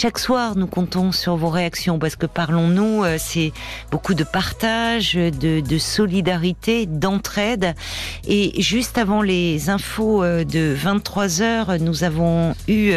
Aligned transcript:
chaque 0.00 0.18
soir, 0.18 0.56
nous 0.56 0.66
comptons 0.66 1.12
sur 1.12 1.36
vos 1.36 1.50
réactions 1.50 1.98
parce 1.98 2.16
que 2.16 2.24
parlons-nous, 2.24 3.04
c'est 3.18 3.52
beaucoup 3.90 4.14
de 4.14 4.24
partage, 4.24 5.12
de, 5.12 5.60
de 5.60 5.78
solidarité, 5.78 6.86
d'entraide. 6.86 7.74
Et 8.26 8.62
juste 8.62 8.96
avant 8.96 9.20
les 9.20 9.68
infos 9.68 10.24
de 10.24 10.72
23 10.74 11.42
heures, 11.42 11.78
nous 11.80 12.02
avons 12.02 12.54
eu 12.66 12.94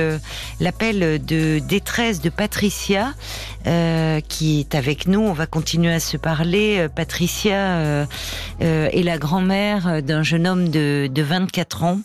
l'appel 0.61 1.21
de 1.25 1.59
détresse 1.59 2.21
de 2.21 2.29
Patricia 2.29 3.13
qui 4.29 4.61
est 4.61 4.73
avec 4.73 5.05
nous. 5.05 5.19
On 5.19 5.33
va 5.33 5.45
continuer 5.45 5.91
à 5.91 5.99
se 5.99 6.15
parler. 6.15 6.87
Patricia 6.95 8.07
est 8.61 9.03
la 9.03 9.17
grand-mère 9.17 10.01
d'un 10.01 10.23
jeune 10.23 10.47
homme 10.47 10.69
de, 10.69 11.09
de 11.13 11.21
24 11.21 11.83
ans 11.83 11.99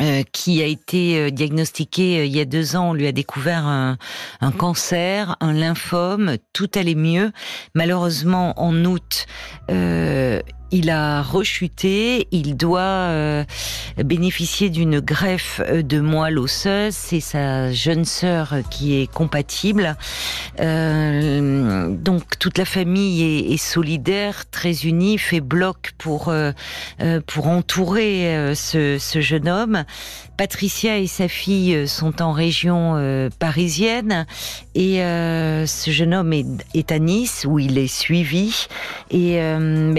euh, 0.00 0.22
qui 0.32 0.62
a 0.62 0.66
été 0.66 1.18
euh, 1.18 1.30
diagnostiqué 1.30 2.20
euh, 2.20 2.24
il 2.24 2.36
y 2.36 2.40
a 2.40 2.44
deux 2.44 2.76
ans. 2.76 2.90
On 2.90 2.94
lui 2.94 3.06
a 3.06 3.12
découvert 3.12 3.66
un, 3.66 3.98
un, 4.40 4.52
cancer, 4.52 5.36
un 5.40 5.52
lymphome. 5.52 6.36
Tout 6.52 6.70
allait 6.76 6.94
mieux. 6.94 7.32
Malheureusement, 7.74 8.54
en 8.60 8.84
août, 8.84 9.26
euh, 9.70 10.40
il 10.70 10.90
a 10.90 11.22
rechuté, 11.22 12.28
il 12.30 12.56
doit 12.56 12.80
euh, 12.80 13.44
bénéficier 13.96 14.70
d'une 14.70 15.00
greffe 15.00 15.60
de 15.60 16.00
moelle 16.00 16.38
osseuse. 16.38 16.94
C'est 16.94 17.20
sa 17.20 17.72
jeune 17.72 18.04
sœur 18.04 18.54
qui 18.70 19.00
est 19.00 19.10
compatible. 19.10 19.96
Euh, 20.60 21.88
donc 21.88 22.38
toute 22.38 22.58
la 22.58 22.64
famille 22.64 23.52
est, 23.52 23.56
solidaire, 23.56 24.48
très 24.50 24.84
unie, 24.84 25.18
fait 25.18 25.40
bloc 25.40 25.92
pour 25.98 26.28
euh, 26.28 26.52
euh 27.00 27.20
pour 27.26 27.48
entourer 27.48 28.36
euh, 28.36 28.54
ce, 28.54 28.98
jeune 29.20 29.48
homme. 29.48 29.84
Patricia 30.38 30.98
et 30.98 31.06
sa 31.06 31.28
fille 31.28 31.86
sont 31.86 32.22
en 32.22 32.32
région 32.32 33.28
parisienne 33.38 34.24
et 34.74 34.98
ce 34.98 35.90
jeune 35.90 36.14
homme 36.14 36.32
est, 36.32 36.46
est, 36.74 36.92
à 36.92 36.98
Nice 36.98 37.44
où 37.46 37.58
il 37.58 37.76
est 37.76 37.92
suivi. 37.92 38.68
Et 39.10 39.38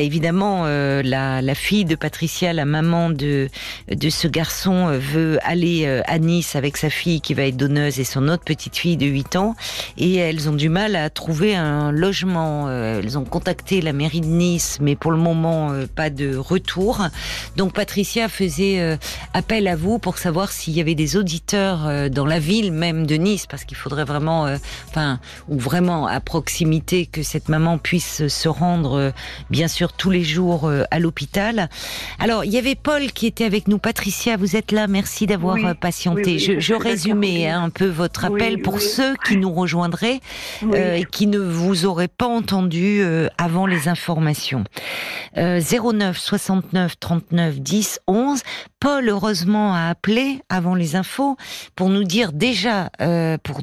évidemment 0.09 0.63
euh, 0.65 1.01
la, 1.03 1.41
la, 1.41 1.55
fille 1.55 1.85
de 1.85 1.95
Patricia, 1.95 2.53
la 2.53 2.65
maman 2.65 3.09
de, 3.09 3.49
de 3.89 4.09
ce 4.09 4.27
garçon, 4.27 4.87
euh, 4.87 4.97
veut 4.97 5.39
aller 5.43 5.85
euh, 5.85 6.01
à 6.05 6.19
Nice 6.19 6.55
avec 6.55 6.77
sa 6.77 6.89
fille 6.89 7.21
qui 7.21 7.33
va 7.33 7.43
être 7.43 7.57
donneuse 7.57 7.99
et 7.99 8.03
son 8.03 8.27
autre 8.27 8.43
petite 8.43 8.75
fille 8.75 8.97
de 8.97 9.05
8 9.05 9.35
ans. 9.35 9.55
Et 9.97 10.15
elles 10.15 10.49
ont 10.49 10.55
du 10.55 10.69
mal 10.69 10.95
à 10.95 11.09
trouver 11.09 11.55
un 11.55 11.91
logement. 11.91 12.69
Elles 12.69 13.17
ont 13.17 13.25
contacté 13.25 13.81
la 13.81 13.93
mairie 13.93 14.21
de 14.21 14.27
Nice, 14.27 14.77
mais 14.81 14.95
pour 14.95 15.11
le 15.11 15.17
moment, 15.17 15.71
pas 15.95 16.09
de 16.09 16.35
retour. 16.35 17.05
Donc 17.55 17.73
Patricia 17.73 18.29
faisait 18.29 18.97
appel 19.33 19.67
à 19.67 19.75
vous 19.75 19.99
pour 19.99 20.17
savoir 20.17 20.28
s'il 20.51 20.73
y 20.73 20.81
avait 20.81 20.95
des 20.95 21.17
auditeurs 21.17 22.09
dans 22.09 22.25
la 22.25 22.39
ville 22.39 22.71
même 22.71 23.05
de 23.05 23.15
Nice, 23.15 23.45
parce 23.47 23.65
qu'il 23.65 23.77
faudrait 23.77 24.05
vraiment, 24.05 24.47
enfin, 24.89 25.19
ou 25.47 25.57
vraiment 25.57 26.07
à 26.07 26.19
proximité 26.19 27.05
que 27.05 27.23
cette 27.23 27.49
maman 27.49 27.77
puisse 27.77 28.27
se 28.27 28.47
rendre, 28.47 29.11
bien 29.49 29.67
sûr, 29.67 29.93
tous 29.93 30.09
les 30.09 30.23
jours 30.23 30.65
euh, 30.65 30.83
à 30.91 30.99
l'hôpital. 30.99 31.69
Alors, 32.19 32.43
il 32.45 32.51
y 32.51 32.57
avait 32.57 32.75
Paul 32.75 33.11
qui 33.11 33.27
était 33.27 33.45
avec 33.45 33.67
nous. 33.67 33.77
Patricia, 33.77 34.37
vous 34.37 34.55
êtes 34.55 34.71
là. 34.71 34.87
Merci 34.87 35.27
d'avoir 35.27 35.57
euh, 35.57 35.73
patienté. 35.73 36.39
je, 36.39 36.59
je 36.59 36.73
résumais 36.73 37.47
hein, 37.47 37.63
un 37.63 37.69
peu 37.69 37.87
votre 37.87 38.25
appel 38.25 38.61
pour 38.61 38.81
ceux 38.81 39.15
qui 39.25 39.37
nous 39.37 39.51
rejoindraient 39.51 40.19
euh, 40.63 40.95
et 40.95 41.05
qui 41.05 41.27
ne 41.27 41.39
vous 41.39 41.85
auraient 41.85 42.07
pas 42.07 42.27
entendu 42.27 43.01
avant 43.37 43.65
les 43.65 43.87
informations. 43.87 44.63
09 45.35 46.17
69 46.17 46.99
39 46.99 47.59
10 47.59 47.99
11. 48.07 48.41
Paul, 48.79 49.09
heureusement, 49.09 49.73
a 49.73 49.89
appelé 49.89 50.18
avant 50.49 50.75
les 50.75 50.95
infos 50.95 51.37
pour 51.75 51.89
nous 51.89 52.03
dire 52.03 52.31
déjà, 52.31 52.91
pour 53.43 53.61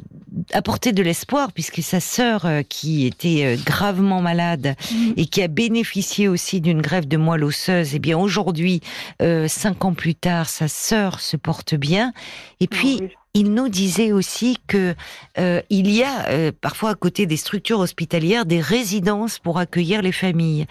apporter 0.53 0.91
de 0.91 1.01
l'espoir, 1.03 1.51
puisque 1.51 1.81
sa 1.81 1.99
sœur, 1.99 2.47
qui 2.69 3.05
était 3.05 3.57
gravement 3.65 4.21
malade 4.21 4.75
mm. 4.91 5.11
et 5.17 5.25
qui 5.25 5.41
a 5.41 5.47
bénéficié 5.47 6.27
aussi 6.27 6.61
d'une 6.61 6.81
grève 6.81 7.07
de 7.07 7.17
moelle 7.17 7.43
osseuse, 7.43 7.93
et 7.93 7.97
eh 7.97 7.99
bien 7.99 8.17
aujourd'hui, 8.17 8.81
euh, 9.21 9.47
cinq 9.47 9.85
ans 9.85 9.93
plus 9.93 10.15
tard, 10.15 10.49
sa 10.49 10.67
sœur 10.67 11.19
se 11.19 11.37
porte 11.37 11.75
bien. 11.75 12.13
Et 12.59 12.67
puis, 12.67 13.01
il 13.33 13.53
nous 13.53 13.69
disait 13.69 14.11
aussi 14.11 14.57
que 14.67 14.95
euh, 15.37 15.61
il 15.69 15.89
y 15.91 16.03
a 16.03 16.27
euh, 16.29 16.51
parfois 16.59 16.91
à 16.91 16.95
côté 16.95 17.25
des 17.25 17.37
structures 17.37 17.79
hospitalières 17.79 18.45
des 18.45 18.61
résidences 18.61 19.39
pour 19.39 19.59
accueillir 19.59 20.01
les 20.01 20.11
familles. 20.11 20.65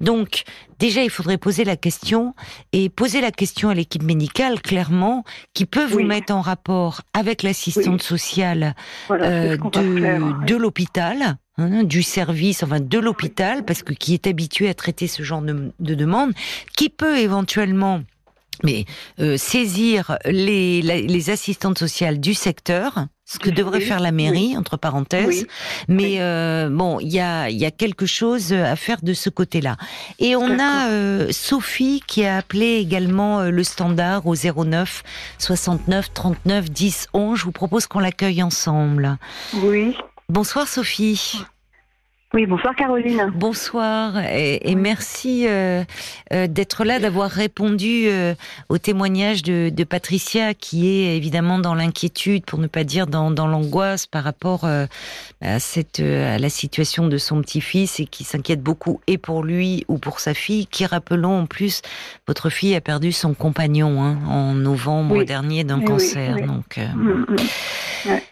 Donc 0.00 0.42
déjà 0.78 1.02
il 1.02 1.10
faudrait 1.10 1.38
poser 1.38 1.64
la 1.64 1.76
question 1.76 2.34
et 2.72 2.88
poser 2.88 3.20
la 3.20 3.30
question 3.30 3.68
à 3.68 3.74
l'équipe 3.74 4.02
médicale 4.02 4.60
clairement 4.60 5.24
qui 5.54 5.64
peut 5.66 5.86
vous 5.86 6.02
mettre 6.02 6.34
en 6.34 6.40
rapport 6.40 7.02
avec 7.14 7.42
l'assistante 7.42 8.02
sociale 8.02 8.74
euh, 9.10 9.56
de, 9.56 10.44
de 10.44 10.56
l'hôpital 10.56 11.36
hein, 11.56 11.84
du 11.84 12.02
service, 12.02 12.62
enfin 12.62 12.80
de 12.80 12.98
l'hôpital, 12.98 13.64
parce 13.64 13.82
que 13.82 13.92
qui 13.92 14.14
est 14.14 14.26
habitué 14.26 14.68
à 14.68 14.74
traiter 14.74 15.06
ce 15.06 15.22
genre 15.22 15.42
de, 15.42 15.72
de 15.78 15.94
demande, 15.94 16.32
qui 16.76 16.88
peut 16.88 17.18
éventuellement 17.18 18.02
mais 18.62 18.84
euh, 19.20 19.36
saisir 19.36 20.18
les, 20.24 20.82
les, 20.82 21.30
assistantes 21.30 21.78
sociales 21.78 22.20
du 22.20 22.34
secteur, 22.34 23.06
ce 23.28 23.38
que 23.38 23.50
devrait 23.50 23.80
faire 23.80 24.00
la 24.00 24.10
mairie, 24.10 24.56
entre 24.56 24.78
parenthèses. 24.78 25.46
Mais 25.86 26.16
euh, 26.20 26.70
bon, 26.70 26.98
il 26.98 27.08
y 27.08 27.20
a, 27.20 27.50
y 27.50 27.66
a 27.66 27.70
quelque 27.70 28.06
chose 28.06 28.54
à 28.54 28.74
faire 28.74 28.98
de 29.02 29.12
ce 29.12 29.28
côté-là. 29.28 29.76
Et 30.18 30.34
on 30.34 30.58
a 30.58 30.88
euh, 30.88 31.28
Sophie 31.30 32.02
qui 32.06 32.24
a 32.24 32.38
appelé 32.38 32.76
également 32.76 33.40
euh, 33.40 33.50
le 33.50 33.64
standard 33.64 34.26
au 34.26 34.34
09 34.34 35.02
69 35.38 36.12
39 36.14 36.70
10 36.70 37.08
11. 37.12 37.38
Je 37.38 37.44
vous 37.44 37.52
propose 37.52 37.86
qu'on 37.86 38.00
l'accueille 38.00 38.42
ensemble. 38.42 39.18
Oui. 39.54 39.94
Bonsoir 40.30 40.66
Sophie. 40.66 41.42
Oui, 42.34 42.44
bonsoir 42.44 42.76
Caroline. 42.76 43.32
Bonsoir 43.34 44.18
et, 44.18 44.70
et 44.70 44.74
merci 44.74 45.46
euh, 45.48 45.82
euh, 46.34 46.46
d'être 46.46 46.84
là, 46.84 46.98
d'avoir 46.98 47.30
répondu 47.30 48.02
euh, 48.06 48.34
au 48.68 48.76
témoignage 48.76 49.42
de, 49.42 49.70
de, 49.70 49.84
Patricia 49.84 50.52
qui 50.52 50.88
est 50.88 51.16
évidemment 51.16 51.58
dans 51.58 51.74
l'inquiétude, 51.74 52.44
pour 52.44 52.58
ne 52.58 52.66
pas 52.66 52.84
dire 52.84 53.06
dans, 53.06 53.30
dans 53.30 53.46
l'angoisse 53.46 54.06
par 54.06 54.24
rapport 54.24 54.64
euh, 54.64 54.84
à, 55.40 55.58
cette, 55.58 56.00
euh, 56.00 56.36
à 56.36 56.38
la 56.38 56.50
situation 56.50 57.06
de 57.06 57.16
son 57.16 57.40
petit-fils 57.40 57.98
et 57.98 58.04
qui 58.04 58.24
s'inquiète 58.24 58.62
beaucoup 58.62 59.00
et 59.06 59.16
pour 59.16 59.42
lui 59.42 59.86
ou 59.88 59.96
pour 59.96 60.20
sa 60.20 60.34
fille, 60.34 60.66
qui 60.66 60.84
rappelons 60.84 61.40
en 61.40 61.46
plus, 61.46 61.80
votre 62.26 62.50
fille 62.50 62.74
a 62.74 62.82
perdu 62.82 63.10
son 63.10 63.32
compagnon 63.32 64.02
hein, 64.02 64.18
en 64.28 64.52
novembre 64.52 65.24
dernier 65.24 65.64
d'un 65.64 65.80
cancer. 65.80 66.34
Oui, 66.36 66.42
donc, 66.42 66.76
mm, 66.76 67.10
mm. 67.10 67.36
Ouais. 68.10 68.22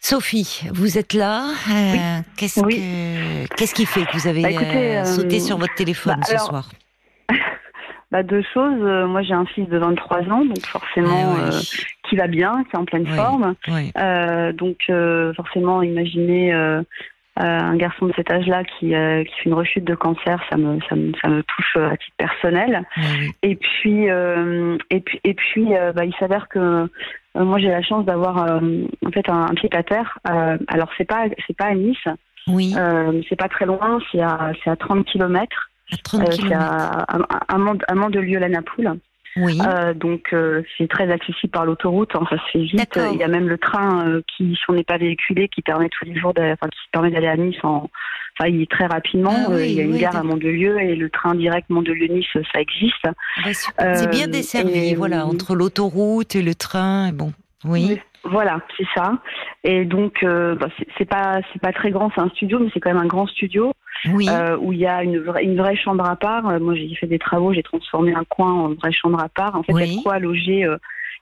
Sophie, 0.00 0.62
vous 0.72 0.98
êtes 0.98 1.14
là. 1.14 1.48
Euh, 1.70 2.20
Qu'est-ce 2.36 2.60
oui. 2.60 2.76
que 2.76 3.54
qu'est-ce 3.56 3.74
qui 3.74 3.86
fait 3.86 4.04
que 4.04 4.12
vous 4.16 4.28
avez 4.28 4.42
bah, 4.42 4.50
écoutez, 4.50 4.98
euh, 4.98 5.04
sauté 5.04 5.40
sur 5.40 5.58
votre 5.58 5.74
téléphone 5.74 6.16
bah, 6.20 6.26
ce 6.26 6.32
alors, 6.32 6.46
soir 6.46 6.68
bah, 8.12 8.22
Deux 8.22 8.42
choses. 8.54 8.80
Euh, 8.82 9.06
moi, 9.06 9.22
j'ai 9.22 9.34
un 9.34 9.46
fils 9.46 9.68
de 9.68 9.78
23 9.78 10.18
ans, 10.30 10.44
donc 10.44 10.64
forcément 10.66 11.34
Ah 11.38 11.46
euh, 11.46 11.60
qui 12.08 12.16
va 12.16 12.28
bien, 12.28 12.62
qui 12.64 12.76
est 12.76 12.78
en 12.78 12.84
pleine 12.84 13.06
forme. 13.06 13.54
Euh, 13.98 14.52
donc 14.52 14.76
forcément, 15.34 15.82
imaginez 15.82 16.52
un 17.38 17.76
garçon 17.76 18.06
de 18.06 18.12
cet 18.14 18.30
âge-là 18.30 18.62
qui, 18.64 18.86
qui 18.90 18.92
fait 18.92 19.46
une 19.46 19.54
rechute 19.54 19.84
de 19.84 19.94
cancer, 19.94 20.40
ça 20.48 20.56
me 20.56 20.78
ça 20.88 20.94
me, 20.94 21.12
ça 21.20 21.28
me 21.28 21.42
touche 21.42 21.76
à 21.76 21.96
titre 21.96 22.16
personnel. 22.16 22.84
Et 23.42 23.56
puis 23.56 24.04
et 24.04 25.00
puis 25.00 25.20
et 25.24 25.34
puis 25.34 25.66
bah, 25.94 26.04
il 26.04 26.14
s'avère 26.20 26.48
que 26.48 26.58
euh, 26.58 26.86
moi, 27.44 27.58
j'ai 27.58 27.68
la 27.68 27.82
chance 27.82 28.04
d'avoir 28.04 28.42
euh, 28.44 28.60
en 29.04 29.10
fait 29.10 29.28
un, 29.28 29.46
un, 29.46 29.54
pied 29.54 29.68
à 29.72 29.82
terre. 29.82 30.18
Euh, 30.28 30.56
alors, 30.68 30.88
c'est 30.96 31.04
pas 31.04 31.26
c'est 31.46 31.56
pas 31.56 31.66
à 31.66 31.74
Nice. 31.74 32.08
Oui. 32.48 32.74
c'est 33.28 33.36
pas 33.36 33.48
très 33.48 33.66
loin. 33.66 33.98
C'est 34.12 34.20
à 34.20 34.52
c'est 34.62 34.70
à 34.70 34.76
30 34.76 35.04
kilomètres. 35.06 35.70
À 35.92 35.96
30 35.96 36.32
c'est 36.32 36.54
à 36.54 37.06
un 37.48 37.58
mont 37.58 38.10
de 38.10 38.20
lieu 38.20 38.38
la 38.38 38.48
Napoule. 38.48 38.98
Oui. 39.36 39.58
Euh, 39.66 39.92
donc 39.92 40.32
euh, 40.32 40.62
c'est 40.76 40.88
très 40.88 41.10
accessible 41.10 41.50
par 41.50 41.66
l'autoroute, 41.66 42.14
hein, 42.14 42.24
ça 42.30 42.36
se 42.36 42.50
fait 42.52 42.64
vite. 42.64 42.98
Il 43.12 43.18
y 43.18 43.22
a 43.22 43.28
même 43.28 43.48
le 43.48 43.58
train 43.58 44.08
euh, 44.08 44.22
qui, 44.34 44.54
si 44.54 44.62
on 44.68 44.72
n'est 44.72 44.84
pas 44.84 44.96
véhiculé, 44.96 45.48
qui 45.48 45.62
permet 45.62 45.88
tous 45.88 46.06
les 46.06 46.16
jours, 46.16 46.32
enfin 46.36 46.68
qui 46.68 46.78
permet 46.92 47.10
d'aller 47.10 47.26
à 47.26 47.36
Nice 47.36 47.56
en, 47.62 47.90
enfin 48.38 48.48
il 48.48 48.62
est 48.62 48.70
très 48.70 48.86
rapidement. 48.86 49.34
Ah, 49.34 49.50
oui, 49.50 49.70
il 49.70 49.74
y 49.74 49.80
a 49.80 49.84
une 49.84 49.92
oui, 49.92 50.00
gare 50.00 50.16
à 50.16 50.22
Mandelieu 50.22 50.80
et 50.80 50.96
le 50.96 51.10
train 51.10 51.34
direct 51.34 51.68
Mandelieu-Nice, 51.68 52.26
ça 52.52 52.60
existe. 52.60 53.04
Bah, 53.04 53.94
c'est 53.94 54.10
bien 54.10 54.28
desservi, 54.28 54.90
et, 54.90 54.94
voilà, 54.94 55.26
entre 55.26 55.54
l'autoroute 55.54 56.34
et 56.34 56.42
le 56.42 56.54
train. 56.54 57.12
Bon, 57.12 57.32
oui. 57.64 58.00
Voilà, 58.24 58.60
c'est 58.76 58.86
ça. 58.94 59.12
Et 59.62 59.84
donc, 59.84 60.22
euh, 60.22 60.56
bah, 60.56 60.68
c'est 60.98 61.04
pas 61.04 61.40
c'est 61.52 61.60
pas 61.60 61.72
très 61.72 61.90
grand, 61.90 62.10
c'est 62.14 62.20
un 62.20 62.28
studio, 62.30 62.58
mais 62.58 62.68
c'est 62.72 62.80
quand 62.80 62.92
même 62.92 63.02
un 63.02 63.06
grand 63.06 63.26
studio 63.26 63.72
oui. 64.06 64.28
euh, 64.28 64.56
où 64.58 64.72
il 64.72 64.78
y 64.78 64.86
a 64.86 65.02
une 65.02 65.18
vraie 65.18 65.44
une 65.44 65.56
vraie 65.56 65.76
chambre 65.76 66.04
à 66.08 66.16
part. 66.16 66.48
Euh, 66.48 66.58
moi, 66.58 66.74
j'ai 66.74 66.94
fait 66.94 67.06
des 67.06 67.18
travaux, 67.18 67.52
j'ai 67.52 67.62
transformé 67.62 68.14
un 68.14 68.24
coin 68.24 68.52
en 68.52 68.68
vraie 68.74 68.92
chambre 68.92 69.20
à 69.20 69.28
part. 69.28 69.54
En 69.56 69.62
fait, 69.62 69.72
il 69.72 69.94
y 69.94 69.98
a 69.98 70.02
quoi 70.02 70.18
loger. 70.18 70.64
Euh, 70.64 70.76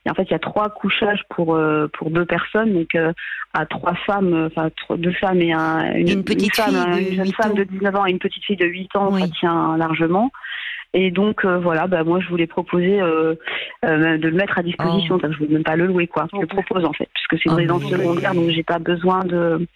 et 0.06 0.10
en 0.10 0.14
fait, 0.14 0.24
il 0.24 0.32
y 0.32 0.34
a 0.34 0.38
trois 0.38 0.68
couchages 0.68 1.22
pour 1.30 1.54
euh, 1.54 1.88
pour 1.98 2.10
deux 2.10 2.26
personnes, 2.26 2.74
donc 2.74 2.94
euh, 2.94 3.12
à 3.54 3.64
trois 3.64 3.94
femmes, 3.94 4.50
enfin 4.54 4.68
deux 4.98 5.12
femmes 5.12 5.40
et 5.40 5.52
un, 5.52 5.94
une, 5.94 6.08
une 6.10 6.24
petite 6.24 6.58
une 6.58 6.62
femme, 6.64 6.92
fille 6.94 7.04
de 7.06 7.10
une 7.10 7.16
jeune 7.16 7.26
8 7.26 7.32
femme 7.34 7.54
de 7.54 7.64
19 7.64 7.96
ans 7.96 8.06
et 8.06 8.10
une 8.10 8.18
petite 8.18 8.44
fille 8.44 8.56
de 8.56 8.66
8 8.66 8.96
ans, 8.96 9.08
Oui. 9.12 9.22
ça 9.22 9.28
tient 9.28 9.76
largement. 9.78 10.30
Et 10.94 11.10
donc 11.10 11.44
euh, 11.44 11.58
voilà, 11.58 11.88
bah, 11.88 12.04
moi 12.04 12.20
je 12.20 12.28
voulais 12.28 12.46
proposer 12.46 13.00
euh, 13.00 13.34
euh, 13.84 14.16
de 14.16 14.28
le 14.28 14.36
mettre 14.36 14.58
à 14.58 14.62
disposition, 14.62 15.18
Oh. 15.20 15.26
je 15.28 15.36
voulais 15.38 15.54
même 15.54 15.64
pas 15.64 15.74
le 15.74 15.86
louer 15.86 16.06
quoi. 16.06 16.26
Je 16.32 16.40
le 16.40 16.46
propose 16.46 16.84
en 16.84 16.92
fait, 16.92 17.08
puisque 17.12 17.30
que 17.30 17.36
c'est 17.36 17.46
une 17.46 17.52
ah, 17.52 17.56
résidence 17.56 17.82
secondaire, 17.90 18.34
donc 18.34 18.50
j'ai 18.50 18.62
pas 18.62 18.78
besoin 18.78 19.24
de. 19.24 19.66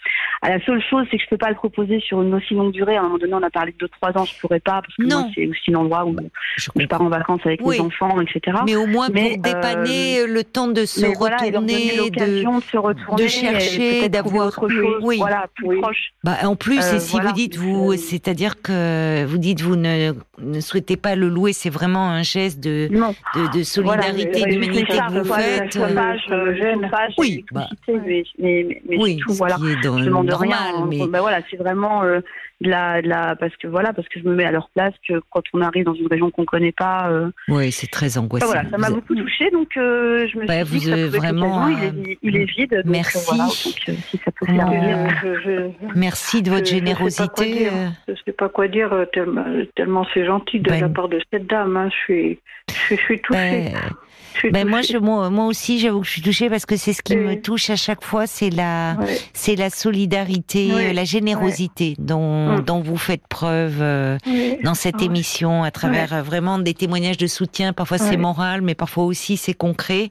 Ah, 0.43 0.51
la 0.51 0.65
seule 0.65 0.81
chose, 0.89 1.07
c'est 1.11 1.17
que 1.17 1.23
je 1.25 1.29
peux 1.29 1.37
pas 1.37 1.49
le 1.49 1.57
proposer 1.57 1.99
sur 2.01 2.23
une 2.23 2.33
aussi 2.35 2.55
longue 2.55 2.73
durée. 2.73 2.97
À 2.97 3.01
un 3.01 3.03
moment 3.05 3.19
donné, 3.19 3.35
on 3.35 3.43
a 3.43 3.51
parlé 3.51 3.75
de 3.77 3.87
2-3 3.87 4.19
ans, 4.19 4.25
je 4.25 4.39
pourrais 4.41 4.61
pas 4.61 4.81
parce 4.81 4.95
que 4.97 5.33
c'est 5.35 5.49
aussi 5.49 5.73
l'endroit 5.73 6.05
où, 6.05 6.15
je, 6.57 6.87
pars 6.87 7.03
en 7.03 7.09
vacances 7.09 7.41
avec 7.45 7.65
mes 7.65 7.81
enfants, 7.81 8.21
etc. 8.21 8.59
Mais 8.65 8.77
au 8.77 8.87
moins 8.87 9.09
pour 9.09 9.15
dépanner 9.15 10.25
le 10.27 10.45
temps 10.45 10.69
de 10.69 10.85
se 10.85 11.07
retourner, 11.07 12.11
de, 12.11 12.61
se 12.61 12.77
retourner, 12.77 13.25
de 13.25 13.29
chercher, 13.29 14.09
d'avoir 14.09 14.47
autre 14.47 14.69
chose, 14.69 15.03
oui. 15.03 15.17
voilà, 15.19 15.47
plus 15.57 15.81
proche. 15.81 16.13
Bah, 16.23 16.37
en 16.45 16.55
plus, 16.55 16.79
et 16.79 17.01
si 17.01 17.19
vous 17.19 17.33
dites 17.33 17.57
vous, 17.57 17.95
c'est-à-dire 17.97 18.63
que 18.63 19.25
vous 19.25 19.39
dites 19.39 19.61
vous 19.61 19.75
ne, 19.75 20.13
ne 20.39 20.61
souhaitez 20.61 20.97
pas 20.97 21.08
le 21.17 21.29
louer, 21.29 21.53
c'est 21.53 21.71
vraiment 21.71 22.09
un 22.09 22.23
geste 22.23 22.61
de, 22.61 22.89
de, 22.89 23.59
de, 23.59 23.63
solidarité, 23.63 24.45
d'humanité 24.45 24.85
que 24.85 25.19
vous 25.19 25.33
faites. 25.33 25.73
Chauffage, 25.73 26.21
chauffage, 26.29 27.15
oui, 27.19 27.45
bah, 27.53 27.69
mais, 27.89 28.25
mais, 28.39 28.83
mais 28.89 28.97
oui, 28.99 29.19
tout, 29.19 29.33
voilà. 29.35 29.57
je 29.61 30.05
demande 30.05 30.31
rien. 30.31 30.87
Mais... 30.87 30.99
Voilà, 31.19 31.41
c'est 31.51 31.57
vraiment 31.57 32.03
euh, 32.03 32.21
de 32.61 32.71
la, 32.71 33.03
de 33.03 33.09
la, 33.09 33.37
parce 33.37 33.57
que 33.57 33.69
voilà, 33.69 33.93
parce 33.93 34.09
que 34.09 34.19
je 34.19 34.25
me 34.25 34.35
mets 34.35 34.45
à 34.45 34.51
leur 34.51 34.69
place 34.71 34.95
que 35.07 35.21
quand 35.31 35.43
on 35.55 35.61
arrive 35.61 35.85
dans 35.85 35.95
une 35.95 36.09
région 36.09 36.31
qu'on 36.31 36.45
connaît 36.45 36.73
pas. 36.73 37.09
Euh, 37.11 37.31
oui, 37.49 37.71
c'est 37.71 37.87
très 37.87 38.19
angoissant. 38.19 38.47
voilà, 38.47 38.69
ça 38.69 38.79
m'a 38.79 38.91
beaucoup 38.91 39.15
touché, 39.15 39.51
donc 39.51 39.77
euh, 39.77 40.27
je 40.33 40.39
me 40.39 40.47
bah, 40.47 40.65
suis 40.65 40.79
dit 40.79 40.87
que 40.87 41.11
ça 41.11 41.19
vraiment. 41.19 41.69
Il 41.69 41.85
est, 41.85 42.19
il, 42.23 42.37
est, 42.37 42.45
vide. 42.45 42.75
Donc, 42.75 42.87
merci. 42.87 43.25
Voilà, 43.29 43.45
donc, 43.45 43.53
si 43.53 44.21
ça 44.25 44.33
peut 44.33 44.47
servir. 44.47 45.09
Je, 45.23 45.71
merci 45.95 46.43
de 46.43 46.51
votre 46.51 46.67
générosité. 46.67 47.69
Je 48.09 48.15
sais 48.25 48.33
pas 48.33 48.49
quoi 48.49 48.67
dire, 48.69 49.07
tellement, 49.13 49.45
tellement 49.77 50.07
c'est 50.13 50.25
gentil 50.25 50.61
de 50.61 50.71
ben, 50.71 50.81
la 50.81 50.89
part 50.89 51.09
de 51.09 51.21
cette 51.33 51.47
dame. 51.47 51.77
Hein, 51.77 51.89
je 51.91 51.97
suis, 51.97 52.39
je, 52.91 52.95
suis 52.97 53.21
touchée. 53.21 53.39
Ben, 53.39 53.73
ben 54.51 54.69
moi, 54.69 54.83
je, 54.83 54.99
moi, 54.99 55.31
moi 55.31 55.47
aussi, 55.47 55.79
j'avoue 55.79 56.01
que 56.01 56.07
je 56.07 56.13
suis 56.13 56.23
touchée 56.23 56.49
parce 56.51 56.67
que 56.67 56.77
c'est 56.77 56.93
ce 56.93 57.03
qui 57.03 57.17
me 57.17 57.41
touche 57.41 57.71
à 57.71 57.77
chaque 57.77 58.05
fois, 58.05 58.27
c'est 58.27 58.51
la, 58.51 58.97
c'est 59.33 59.57
la 59.57 59.71
solidarité, 59.71 60.93
la 60.93 61.05
générosité 61.05 61.95
dont, 61.99 62.59
mm. 62.59 62.65
dont 62.65 62.81
vous 62.81 62.97
faites 62.97 63.27
preuve 63.29 63.79
euh, 63.81 64.19
dans 64.63 64.75
cette 64.75 65.03
émission 65.03 65.63
à 65.63 65.71
travers 65.71 66.13
euh, 66.13 66.23
vraiment 66.23 66.59
des 66.59 66.75
témoignages 66.75 67.17
de 67.17 67.27
soutien. 67.27 67.73
Parfois 67.73 67.99
c'est 67.99 68.17
moral, 68.17 68.63
mais 68.63 68.75
parfois 68.75 69.05
aussi 69.05 69.37
c'est 69.37 69.55
concret. 69.55 70.11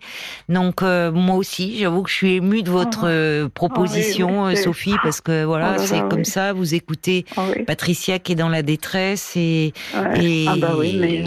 Donc 0.49 0.81
euh, 0.81 1.11
moi 1.11 1.35
aussi, 1.35 1.77
j'avoue 1.77 2.03
que 2.03 2.09
je 2.09 2.15
suis 2.15 2.35
émue 2.35 2.63
de 2.63 2.71
votre 2.71 3.07
ah. 3.07 3.49
proposition, 3.53 4.55
Sophie, 4.55 4.95
parce 5.03 5.21
que 5.21 5.43
voilà, 5.43 5.75
oh 5.77 5.81
c'est 5.83 6.07
comme 6.09 6.25
ça. 6.25 6.53
Vous 6.53 6.75
écoutez 6.75 7.25
ah 7.35 7.47
Patricia 7.65 8.19
qui 8.19 8.33
est 8.33 8.35
dans 8.35 8.49
la 8.49 8.63
détresse 8.63 9.35
et, 9.35 9.73
et... 10.15 10.45
ah 10.47 10.55
bah 10.57 10.75
oui, 10.77 10.97
mais 10.99 11.23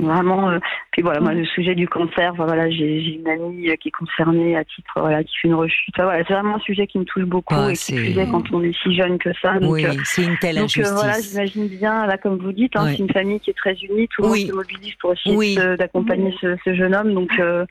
vraiment 0.00 0.58
puis 0.98 1.04
voilà, 1.04 1.20
moi, 1.20 1.32
le 1.32 1.44
sujet 1.44 1.76
du 1.76 1.86
cancer, 1.86 2.34
voilà, 2.34 2.68
j'ai 2.70 2.98
une 2.98 3.28
amie 3.28 3.70
qui 3.80 3.86
est 3.86 3.92
concernée 3.92 4.56
à 4.56 4.64
titre, 4.64 4.90
voilà, 4.96 5.22
qui 5.22 5.32
fait 5.40 5.46
une 5.46 5.54
rechute. 5.54 5.94
voilà, 5.96 6.24
c'est 6.26 6.34
vraiment 6.34 6.56
un 6.56 6.60
sujet 6.60 6.88
qui 6.88 6.98
me 6.98 7.04
touche 7.04 7.22
beaucoup 7.22 7.54
et 7.68 7.74
qui 7.74 7.92
plus 7.92 8.14
quand 8.28 8.42
on 8.52 8.64
est 8.64 8.76
si 8.82 8.96
jeune 8.96 9.16
que 9.16 9.30
ça. 9.40 9.60
Donc, 9.60 9.74
oui, 9.74 9.86
euh, 9.86 9.92
c'est 10.02 10.24
une 10.24 10.36
telle 10.38 10.56
donc, 10.56 10.76
euh, 10.76 10.92
voilà, 10.92 11.20
j'imagine 11.20 11.68
bien, 11.68 12.04
là, 12.04 12.18
comme 12.18 12.38
vous 12.38 12.50
dites, 12.50 12.74
hein, 12.74 12.88
c'est 12.88 12.98
une 12.98 13.12
famille 13.12 13.38
qui 13.38 13.50
est 13.50 13.56
très 13.56 13.74
unie, 13.74 14.08
tout 14.08 14.22
le 14.22 14.28
monde 14.28 14.38
se 14.38 14.52
mobilise 14.52 14.94
pour 14.96 15.12
essayer 15.12 15.54
d'accompagner 15.76 16.34
ce, 16.40 16.56
ce, 16.64 16.74
jeune 16.74 16.96
homme. 16.96 17.14
Donc, 17.14 17.30
euh, 17.38 17.64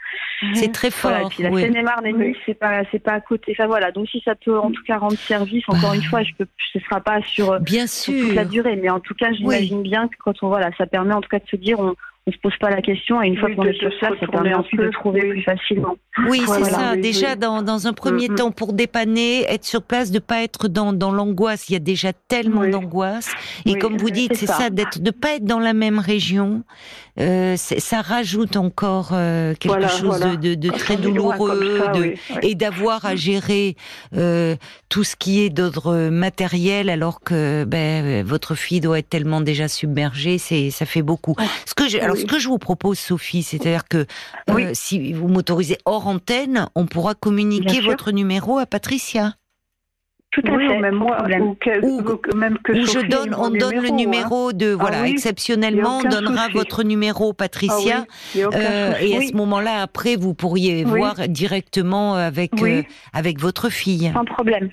c'est 0.53 0.71
très 0.71 0.89
fort. 0.89 1.11
Voilà, 1.11 1.25
et 1.25 1.29
puis 1.29 1.43
la 1.43 1.51
Seine-et-Marne, 1.51 2.33
c'est 2.45 2.57
pas, 2.57 2.83
c'est 2.93 3.03
pas 3.03 3.13
à 3.13 3.19
côté. 3.19 3.51
Enfin 3.51 3.67
voilà, 3.67 3.91
donc 3.91 4.07
si 4.07 4.21
ça 4.23 4.35
peut 4.35 4.57
en 4.57 4.71
tout 4.71 4.83
cas 4.87 4.99
rendre 4.99 5.17
service, 5.17 5.65
encore 5.67 5.93
une 5.93 6.03
fois, 6.03 6.23
je 6.23 6.31
peux, 6.37 6.45
ce 6.71 6.79
sera 6.79 7.01
pas 7.01 7.21
sur, 7.23 7.59
bien 7.59 7.87
sûr. 7.87 8.27
toute 8.27 8.35
la 8.35 8.45
durée, 8.45 8.77
mais 8.77 8.89
en 8.89 9.01
tout 9.01 9.15
cas, 9.15 9.33
j'imagine 9.33 9.81
bien 9.81 10.07
que 10.07 10.15
quand 10.23 10.41
on 10.43 10.47
voilà, 10.47 10.69
ça 10.77 10.85
permet 10.85 11.13
en 11.13 11.19
tout 11.19 11.29
cas 11.29 11.39
de 11.39 11.47
se 11.49 11.57
dire, 11.57 11.77
on, 11.81 11.93
on 12.27 12.31
se 12.31 12.37
pose 12.39 12.57
pas 12.59 12.69
la 12.69 12.81
question 12.81 13.21
et 13.21 13.27
une 13.27 13.37
fois 13.37 13.49
qu'on 13.55 13.63
est 13.63 13.79
sur 13.79 13.91
ça, 14.01 14.09
ça 14.19 14.27
permet 14.27 14.53
ensuite 14.53 14.81
de 14.81 14.89
trouver 14.89 15.21
plus 15.21 15.41
facilement. 15.43 15.95
Oui, 16.27 16.41
c'est 16.45 16.65
ça. 16.65 16.97
Déjà, 16.97 17.35
dans, 17.35 17.61
dans 17.61 17.87
un 17.87 17.93
premier 17.93 18.27
mm, 18.27 18.35
temps, 18.35 18.51
pour 18.51 18.73
dépanner, 18.73 19.43
être 19.49 19.63
sur 19.63 19.81
place, 19.81 20.11
de 20.11 20.19
pas 20.19 20.43
être 20.43 20.67
dans, 20.67 20.91
dans 20.91 21.11
l'angoisse. 21.11 21.69
Il 21.69 21.73
y 21.73 21.75
a 21.77 21.79
déjà 21.79 22.11
tellement 22.11 22.67
d'angoisse. 22.67 23.31
Et 23.65 23.75
comme 23.75 23.95
vous 23.95 24.09
dites, 24.09 24.35
c'est 24.35 24.45
ça, 24.45 24.69
d'être, 24.69 25.01
de 25.01 25.11
pas 25.11 25.35
être 25.35 25.45
dans 25.45 25.59
la 25.59 25.71
même 25.71 25.99
région. 25.99 26.63
Euh, 27.19 27.55
ça 27.57 28.01
rajoute 28.01 28.57
encore 28.57 29.09
euh, 29.13 29.55
quelque 29.55 29.87
chose 29.87 30.19
de, 30.19 30.53
de, 30.53 30.69
très 30.69 30.97
douloureux 30.97 31.59
de, 31.95 32.13
et 32.43 32.53
d'avoir 32.53 33.05
à 33.05 33.15
gérer 33.15 33.75
euh, 34.15 34.55
tout 34.89 35.03
ce 35.03 35.15
qui 35.15 35.41
est 35.41 35.49
d'ordre 35.49 36.09
matériel 36.09 36.89
alors 36.89 37.21
que 37.21 37.63
ben, 37.65 38.23
votre 38.23 38.55
fille 38.55 38.81
doit 38.81 38.99
être 38.99 39.09
tellement 39.09 39.41
déjà 39.41 39.67
submergée, 39.67 40.37
c'est 40.37 40.69
ça 40.69 40.85
fait 40.85 41.01
beaucoup. 41.01 41.35
Ce 41.65 41.73
que 41.73 41.89
je, 41.89 41.97
alors 41.97 42.17
ce 42.17 42.25
que 42.25 42.39
je 42.39 42.47
vous 42.47 42.59
propose, 42.59 42.99
Sophie, 42.99 43.43
c'est-à-dire 43.43 43.87
que 43.87 44.05
euh, 44.49 44.71
si 44.73 45.13
vous 45.13 45.27
m'autorisez 45.27 45.77
hors 45.85 46.07
antenne, 46.07 46.67
on 46.75 46.85
pourra 46.85 47.15
communiquer 47.15 47.81
votre 47.81 48.11
numéro 48.11 48.57
à 48.57 48.65
Patricia. 48.65 49.33
Tout 50.31 50.41
à 50.45 50.57
fait. 50.57 50.79
Même 50.79 50.95
moi, 50.95 51.17
ou, 51.23 51.55
même 52.35 52.57
que 52.59 52.73
je 52.73 53.07
donne, 53.07 53.33
on 53.33 53.49
donne 53.49 53.81
le 53.81 53.89
numéro 53.89 54.49
hein. 54.49 54.53
de, 54.53 54.73
ah 54.73 54.77
voilà, 54.79 55.07
exceptionnellement, 55.07 55.99
on 56.03 56.09
donnera 56.09 56.49
votre 56.49 56.83
numéro, 56.83 57.33
Patricia, 57.33 58.05
ah 58.35 58.39
euh, 58.53 58.93
et 58.99 59.17
à 59.17 59.21
ce 59.21 59.35
moment-là, 59.35 59.81
après, 59.81 60.15
vous 60.15 60.33
pourriez 60.33 60.83
voir 60.83 61.15
directement 61.27 62.15
avec 62.15 62.61
euh, 62.61 62.83
avec 63.13 63.39
votre 63.39 63.69
fille. 63.69 64.11
Sans 64.13 64.25
problème. 64.25 64.69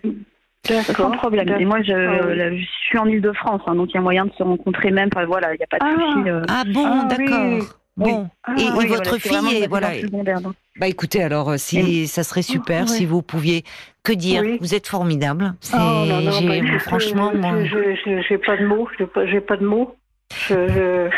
Sans 0.67 1.11
problème. 1.12 1.49
Et 1.61 1.65
moi, 1.65 1.83
je, 1.83 1.93
ah 1.93 2.51
je 2.55 2.65
suis 2.89 2.99
en 2.99 3.06
Ile-de-France, 3.06 3.62
hein, 3.67 3.75
donc 3.75 3.91
il 3.91 3.95
y 3.95 3.99
a 3.99 4.03
moyen 4.03 4.27
de 4.27 4.33
se 4.33 4.43
rencontrer 4.43 4.91
même. 4.91 5.11
Enfin, 5.15 5.27
voilà, 5.27 5.55
il 5.55 5.59
n'y 5.59 5.65
a 5.65 5.67
pas 5.67 5.79
de 5.79 5.91
souci. 5.93 6.29
Euh. 6.29 6.43
Ah 6.49 6.65
bon, 6.73 7.05
d'accord. 7.05 7.69
Bon, 7.96 8.29
et, 8.58 8.87
votre 8.87 9.19
fille 9.19 9.62
est 9.62 9.69
voilà. 9.69 9.91
Bah 10.81 10.88
écoutez, 10.88 11.23
alors 11.23 11.50
euh, 11.50 11.56
si 11.56 12.08
ça 12.08 12.25
serait 12.25 12.43
super 12.43 12.88
si 12.88 13.06
vous 13.06 13.23
pouviez 13.23 13.62
que 14.02 14.12
dire. 14.12 14.43
Vous 14.61 14.75
êtes 14.75 14.88
formidable. 14.88 15.55
C'est 15.61 15.76
oh, 15.76 16.05
bah, 16.08 16.79
franchement, 16.81 17.32
j'ai 17.32 18.38
pas 18.38 18.56
de 18.56 18.67
mots. 18.67 18.88
J'ai 18.99 19.41
pas, 19.41 19.56
de 19.56 19.64
mots. 19.64 19.94
Je, 20.49 21.08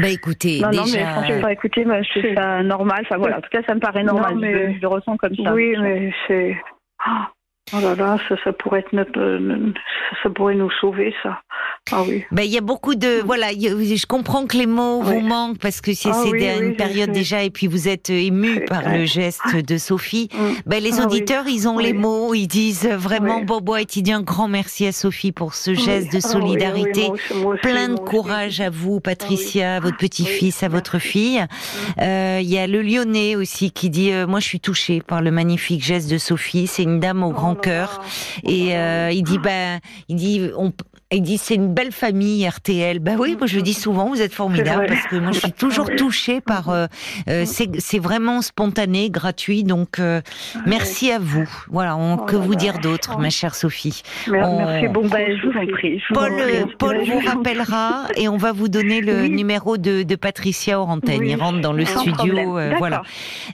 Bah 0.00 0.08
écoutez, 0.08 0.60
non, 0.60 0.70
déjà... 0.70 0.82
non, 0.82 0.86
mais 0.92 1.04
franchement, 1.04 1.84
moi, 1.86 2.02
je 2.02 2.20
trouve 2.20 2.34
ça 2.34 2.62
normal. 2.62 3.02
Enfin 3.04 3.18
voilà, 3.18 3.38
en 3.38 3.40
tout 3.40 3.50
cas, 3.50 3.62
ça 3.66 3.74
me 3.74 3.80
paraît 3.80 4.02
normal. 4.02 4.36
mais... 4.36 4.74
je, 4.74 4.80
le 4.80 4.88
ressens 4.88 5.16
comme 5.16 5.36
ça. 5.36 5.54
Oui, 5.54 5.74
mais 5.80 6.12
c'est. 6.26 6.56
Oh 7.06 7.10
là 7.72 7.94
là, 7.94 8.18
ça, 8.28 8.36
ça 8.44 8.52
pourrait 8.52 8.80
être 8.80 8.92
notre, 8.92 9.18
euh, 9.18 9.72
ça 10.22 10.30
pourrait 10.30 10.54
nous 10.54 10.70
sauver, 10.80 11.14
ça. 11.22 11.40
Ah 11.92 12.02
oui. 12.06 12.24
Ben, 12.30 12.42
il 12.42 12.50
y 12.50 12.56
a 12.56 12.62
beaucoup 12.62 12.94
de, 12.94 13.20
voilà, 13.22 13.52
je 13.52 14.06
comprends 14.06 14.46
que 14.46 14.56
les 14.56 14.66
mots 14.66 15.02
vous 15.02 15.20
manquent 15.20 15.58
parce 15.58 15.82
que 15.82 15.92
c'est 15.92 16.10
ah 16.10 16.58
une 16.60 16.76
période 16.76 17.10
déjà 17.10 17.42
et 17.42 17.50
puis 17.50 17.66
vous 17.66 17.88
êtes 17.88 18.08
ému 18.08 18.64
par 18.64 18.88
le 18.88 19.04
geste 19.04 19.54
de 19.54 19.76
Sophie. 19.76 20.30
Mm. 20.32 20.38
Ben, 20.66 20.82
les 20.82 21.00
ah 21.00 21.04
auditeurs, 21.04 21.46
ils 21.46 21.68
ont 21.68 21.78
les 21.78 21.92
mots, 21.92 22.32
ils 22.34 22.46
disent 22.46 22.88
vraiment, 22.88 23.42
Bobo 23.42 23.76
et 23.76 23.84
dit 23.84 24.12
un 24.12 24.22
grand 24.22 24.48
merci 24.48 24.86
à 24.86 24.92
Sophie 24.92 25.32
pour 25.32 25.54
ce 25.54 25.74
geste 25.74 26.12
de 26.12 26.20
solidarité. 26.20 27.10
Plein 27.62 27.90
de 27.90 27.98
courage 27.98 28.60
à 28.60 28.70
vous, 28.70 29.00
Patricia, 29.00 29.76
à 29.76 29.80
votre 29.80 29.98
petit-fils, 29.98 30.62
à 30.62 30.68
votre 30.68 30.98
fille. 30.98 31.40
Mm. 31.40 32.00
Euh, 32.00 32.38
il 32.40 32.48
y 32.48 32.58
a 32.58 32.66
le 32.66 32.80
Lyonnais 32.80 33.36
aussi 33.36 33.70
qui 33.70 33.90
dit, 33.90 34.10
euh, 34.10 34.26
moi 34.26 34.40
je 34.40 34.46
suis 34.46 34.60
touchée 34.60 35.02
par 35.06 35.20
le 35.20 35.30
magnifique 35.30 35.84
geste 35.84 36.10
de 36.10 36.18
Sophie. 36.18 36.66
C'est 36.66 36.82
une 36.82 36.98
dame 36.98 37.22
au 37.22 37.30
grand 37.30 37.53
oh 37.56 37.60
cœur. 37.60 38.02
Et 38.44 38.76
euh, 38.76 39.10
il 39.10 39.22
dit, 39.22 39.38
ben, 39.38 39.80
il 40.08 40.16
dit, 40.16 40.50
on, 40.56 40.72
il 41.14 41.22
dit 41.22 41.38
c'est 41.38 41.54
une 41.54 41.72
belle 41.72 41.92
famille 41.92 42.46
RTL. 42.48 42.98
Ben 42.98 43.16
oui, 43.18 43.36
moi 43.36 43.46
je 43.46 43.60
dis 43.60 43.74
souvent, 43.74 44.08
vous 44.08 44.20
êtes 44.20 44.32
formidable 44.32 44.86
parce 44.88 45.06
que 45.06 45.16
moi 45.16 45.32
je 45.32 45.40
suis 45.40 45.52
toujours 45.58 45.90
touchée 45.94 46.40
par. 46.40 46.70
Euh, 46.70 46.86
euh 47.28 47.44
c'est 47.46 47.98
vraiment 47.98 48.42
spontané, 48.42 49.10
gratuit. 49.10 49.64
Donc 49.64 49.98
euh, 49.98 50.20
merci 50.66 51.10
à 51.10 51.18
vous. 51.18 51.48
Voilà, 51.68 51.96
on, 51.96 52.14
oh 52.14 52.24
que 52.24 52.36
vous 52.36 52.54
dire 52.54 52.78
d'autre, 52.78 53.18
ma 53.18 53.30
chère 53.30 53.54
Sophie. 53.54 54.02
Merci, 54.28 54.88
bon 54.88 55.06
ben 55.06 55.36
je 55.36 55.46
vous 55.46 55.56
en 55.56 55.66
prie. 55.66 56.02
Paul, 56.12 56.32
Paul 56.78 57.04
vous 57.04 57.20
rappellera 57.20 58.06
et 58.16 58.28
on 58.28 58.36
va 58.36 58.52
vous 58.52 58.68
donner 58.68 59.00
le 59.00 59.26
numéro 59.28 59.76
de, 59.76 60.02
de 60.02 60.16
Patricia 60.16 60.80
Orantène. 60.80 61.24
Il 61.24 61.36
rentre 61.36 61.60
dans 61.60 61.72
le 61.72 61.84
studio, 61.84 62.58
voilà. 62.78 63.02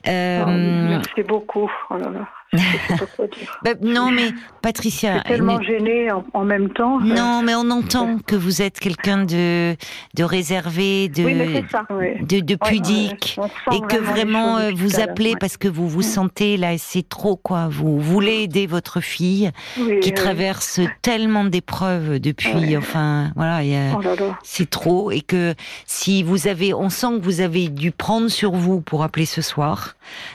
merci 0.06 1.22
beaucoup. 1.26 1.70
Oh 1.90 1.96
là 1.96 2.10
là. 2.10 2.39
Bah, 3.62 3.72
non, 3.80 4.10
mais 4.10 4.30
Patricia. 4.62 5.20
tellement 5.20 5.60
gênée 5.62 6.08
en, 6.34 6.44
même 6.44 6.70
temps. 6.70 6.98
Non, 7.00 7.42
mais 7.42 7.54
on 7.54 7.70
entend 7.70 8.18
que 8.26 8.34
vous 8.34 8.62
êtes 8.62 8.80
quelqu'un 8.80 9.24
de, 9.24 9.76
de 10.14 10.24
réservé, 10.24 11.08
de, 11.08 11.22
de, 12.24 12.40
de, 12.40 12.54
pudique, 12.56 13.38
et 13.72 13.80
que 13.80 13.96
vraiment 13.96 14.58
euh, 14.58 14.70
vous 14.74 15.00
appelez 15.00 15.34
parce 15.38 15.56
que 15.56 15.68
vous 15.68 15.88
vous 15.88 16.02
sentez 16.02 16.56
là, 16.56 16.76
c'est 16.78 17.08
trop 17.08 17.36
quoi. 17.36 17.68
Vous 17.70 18.00
voulez 18.00 18.42
aider 18.42 18.66
votre 18.66 19.00
fille 19.00 19.50
qui 20.00 20.12
traverse 20.12 20.80
tellement 21.02 21.44
d'épreuves 21.44 22.18
depuis. 22.18 22.76
Enfin, 22.76 23.32
voilà, 23.36 23.60
oh 23.94 24.00
c'est 24.42 24.68
trop, 24.68 25.10
et 25.10 25.20
que 25.20 25.54
si 25.86 26.22
vous 26.22 26.48
avez, 26.48 26.74
on 26.74 26.90
sent 26.90 27.18
que 27.18 27.24
vous 27.24 27.40
avez 27.40 27.68
dû 27.68 27.92
prendre 27.92 28.28
sur 28.28 28.52
vous 28.52 28.80
pour 28.80 29.04
appeler 29.04 29.26
ce 29.26 29.42
soir. 29.42 29.94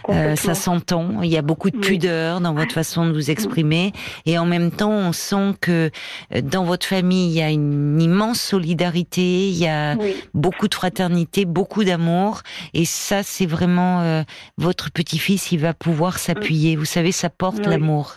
Euh, 0.10 0.36
ça 0.36 0.54
s'entend. 0.54 1.22
Il 1.22 1.30
y 1.30 1.38
a 1.38 1.42
beaucoup 1.42 1.70
de 1.70 1.78
pudeur 1.78 2.05
pudeur 2.06 2.42
dans 2.42 2.54
votre 2.54 2.74
façon 2.74 3.06
de 3.06 3.14
vous 3.14 3.32
exprimer, 3.32 3.92
et 4.26 4.38
en 4.38 4.46
même 4.46 4.72
temps, 4.72 4.92
on 4.92 5.12
sent 5.12 5.56
que 5.62 5.90
euh, 6.34 6.42
dans 6.42 6.64
votre 6.64 6.86
famille, 6.86 7.30
il 7.30 7.38
y 7.38 7.42
a 7.42 7.50
une 7.50 8.02
immense 8.02 8.40
solidarité, 8.40 9.48
il 9.50 9.58
y 9.58 9.68
a 9.68 9.96
beaucoup 10.34 10.68
de 10.68 10.76
fraternité, 10.76 11.46
beaucoup 11.46 11.84
d'amour, 11.84 12.42
et 12.74 12.86
ça, 12.86 13.24
c'est 13.24 13.46
vraiment 13.46 14.02
euh, 14.02 14.24
votre 14.58 14.92
petit-fils, 14.92 15.52
il 15.52 15.60
va 15.60 15.74
pouvoir 15.74 16.18
s'appuyer. 16.18 16.76
Vous 16.76 16.86
savez, 16.86 17.12
ça 17.12 17.30
porte 17.30 17.66
l'amour. 17.66 18.16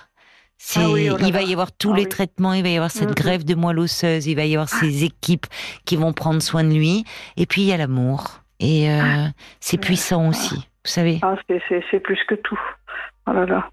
Ah 0.74 0.80
oh 0.88 0.96
il 0.96 1.32
va 1.32 1.42
y 1.42 1.52
avoir 1.52 1.70
tous 1.70 1.92
ah 1.92 1.96
les 1.96 2.06
traitements, 2.06 2.52
il 2.52 2.64
va 2.64 2.68
y 2.68 2.76
avoir 2.76 2.90
cette 2.90 3.10
mm-hmm. 3.10 3.22
grève 3.22 3.44
de 3.44 3.54
moelle 3.54 3.78
osseuse, 3.78 4.26
il 4.26 4.34
va 4.34 4.44
y 4.44 4.54
avoir 4.54 4.68
ces 4.68 5.04
équipes 5.04 5.46
qui 5.84 5.94
vont 5.96 6.12
prendre 6.12 6.42
soin 6.42 6.64
de 6.64 6.74
lui, 6.74 7.04
et 7.36 7.46
puis 7.46 7.62
il 7.62 7.68
y 7.68 7.72
a 7.72 7.76
l'amour. 7.76 8.40
Et 8.58 8.90
euh, 8.90 9.28
c'est 9.60 9.78
puissant 9.78 10.28
aussi, 10.28 10.56
vous 10.56 10.90
savez. 10.90 11.20
Ah, 11.22 11.36
c'est 11.90 12.00
plus 12.00 12.18
que 12.28 12.34
tout. 12.34 12.58
Oh 13.28 13.32
là 13.32 13.46
là. 13.46 13.70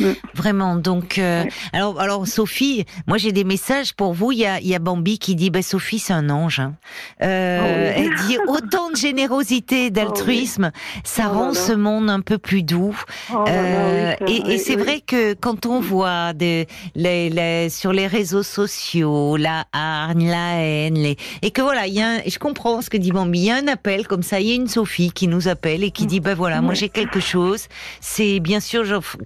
Mm. 0.00 0.12
Vraiment. 0.34 0.76
Donc, 0.76 1.18
euh, 1.18 1.44
alors, 1.72 2.00
alors 2.00 2.26
Sophie, 2.26 2.84
moi 3.06 3.18
j'ai 3.18 3.32
des 3.32 3.44
messages 3.44 3.94
pour 3.94 4.12
vous. 4.12 4.32
Il 4.32 4.38
y 4.38 4.46
a, 4.46 4.60
il 4.60 4.66
y 4.66 4.74
a 4.74 4.78
Bambi 4.78 5.18
qui 5.18 5.34
dit, 5.34 5.50
bah, 5.50 5.62
Sophie 5.62 5.98
c'est 5.98 6.12
un 6.12 6.30
ange. 6.30 6.60
Hein. 6.60 6.74
Euh, 7.22 7.92
oh 7.92 7.92
Elle 8.00 8.14
dit 8.26 8.38
autant 8.48 8.90
de 8.90 8.96
générosité, 8.96 9.90
d'altruisme, 9.90 10.70
ça 11.04 11.30
oh 11.30 11.38
rend 11.38 11.54
ce 11.54 11.72
monde 11.72 12.10
un 12.10 12.20
peu 12.20 12.38
plus 12.38 12.62
doux. 12.62 12.96
Oh 13.32 13.44
euh, 13.48 14.14
et, 14.26 14.54
et 14.54 14.58
c'est 14.58 14.76
vrai 14.76 15.00
que 15.00 15.34
quand 15.34 15.66
on 15.66 15.80
voit 15.80 16.32
de, 16.32 16.64
les, 16.94 17.30
les, 17.30 17.68
sur 17.68 17.92
les 17.92 18.06
réseaux 18.06 18.42
sociaux 18.42 19.36
la 19.36 19.64
hargne, 19.72 20.28
la 20.28 20.62
haine, 20.62 20.94
les, 20.94 21.16
et 21.42 21.50
que 21.50 21.62
voilà, 21.62 21.86
il 21.86 21.94
y 21.94 22.00
a, 22.00 22.08
un, 22.08 22.18
je 22.26 22.38
comprends 22.38 22.80
ce 22.80 22.90
que 22.90 22.96
dit 22.96 23.12
Bambi. 23.12 23.40
Il 23.40 23.44
y 23.44 23.50
a 23.50 23.56
un 23.56 23.68
appel 23.68 24.06
comme 24.06 24.22
ça. 24.22 24.40
Il 24.40 24.48
y 24.48 24.52
a 24.52 24.54
une 24.54 24.68
Sophie 24.68 25.12
qui 25.12 25.28
nous 25.28 25.48
appelle 25.48 25.84
et 25.84 25.90
qui 25.90 26.06
dit, 26.06 26.20
ben 26.20 26.34
voilà, 26.34 26.60
moi 26.60 26.74
j'ai 26.74 26.88
quelque 26.88 27.20
chose. 27.20 27.66
C'est 28.00 28.40
bien 28.40 28.60
sûr, 28.60 28.84
j'offre 28.84 29.16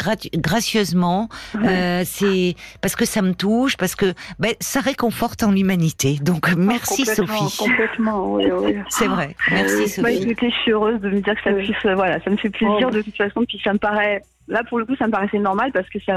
gracieusement. 0.64 1.28
Euh, 1.56 2.02
c'est 2.04 2.54
parce 2.80 2.96
que 2.96 3.04
ça 3.04 3.22
me 3.22 3.34
touche, 3.34 3.76
parce 3.76 3.94
que 3.94 4.14
ben, 4.38 4.52
ça 4.60 4.80
réconforte 4.80 5.42
en 5.42 5.50
l'humanité. 5.50 6.18
Donc 6.22 6.46
ah, 6.48 6.54
merci 6.56 7.04
Sophie. 7.04 7.56
Complètement, 7.58 8.34
oui, 8.34 8.46
oui. 8.50 8.76
C'est 8.88 9.06
vrai. 9.06 9.36
Merci 9.50 9.88
Sophie. 9.88 10.34
Je 10.40 10.50
suis 10.62 10.72
heureuse 10.72 11.00
de 11.00 11.10
me 11.10 11.20
dire 11.20 11.34
que 11.34 11.42
ça 11.42 11.52
puisse, 11.52 11.94
voilà, 11.94 12.20
ça 12.22 12.30
me 12.30 12.36
fait 12.36 12.50
plaisir 12.50 12.88
oh. 12.88 12.90
de 12.90 13.02
toute 13.02 13.16
façon. 13.16 13.44
Puis 13.46 13.60
ça 13.62 13.72
me 13.72 13.78
paraît, 13.78 14.22
là 14.48 14.62
pour 14.68 14.78
le 14.78 14.86
coup, 14.86 14.96
ça 14.96 15.06
me 15.06 15.12
paraissait 15.12 15.38
normal 15.38 15.70
parce 15.72 15.88
que 15.88 15.98
ça 16.04 16.14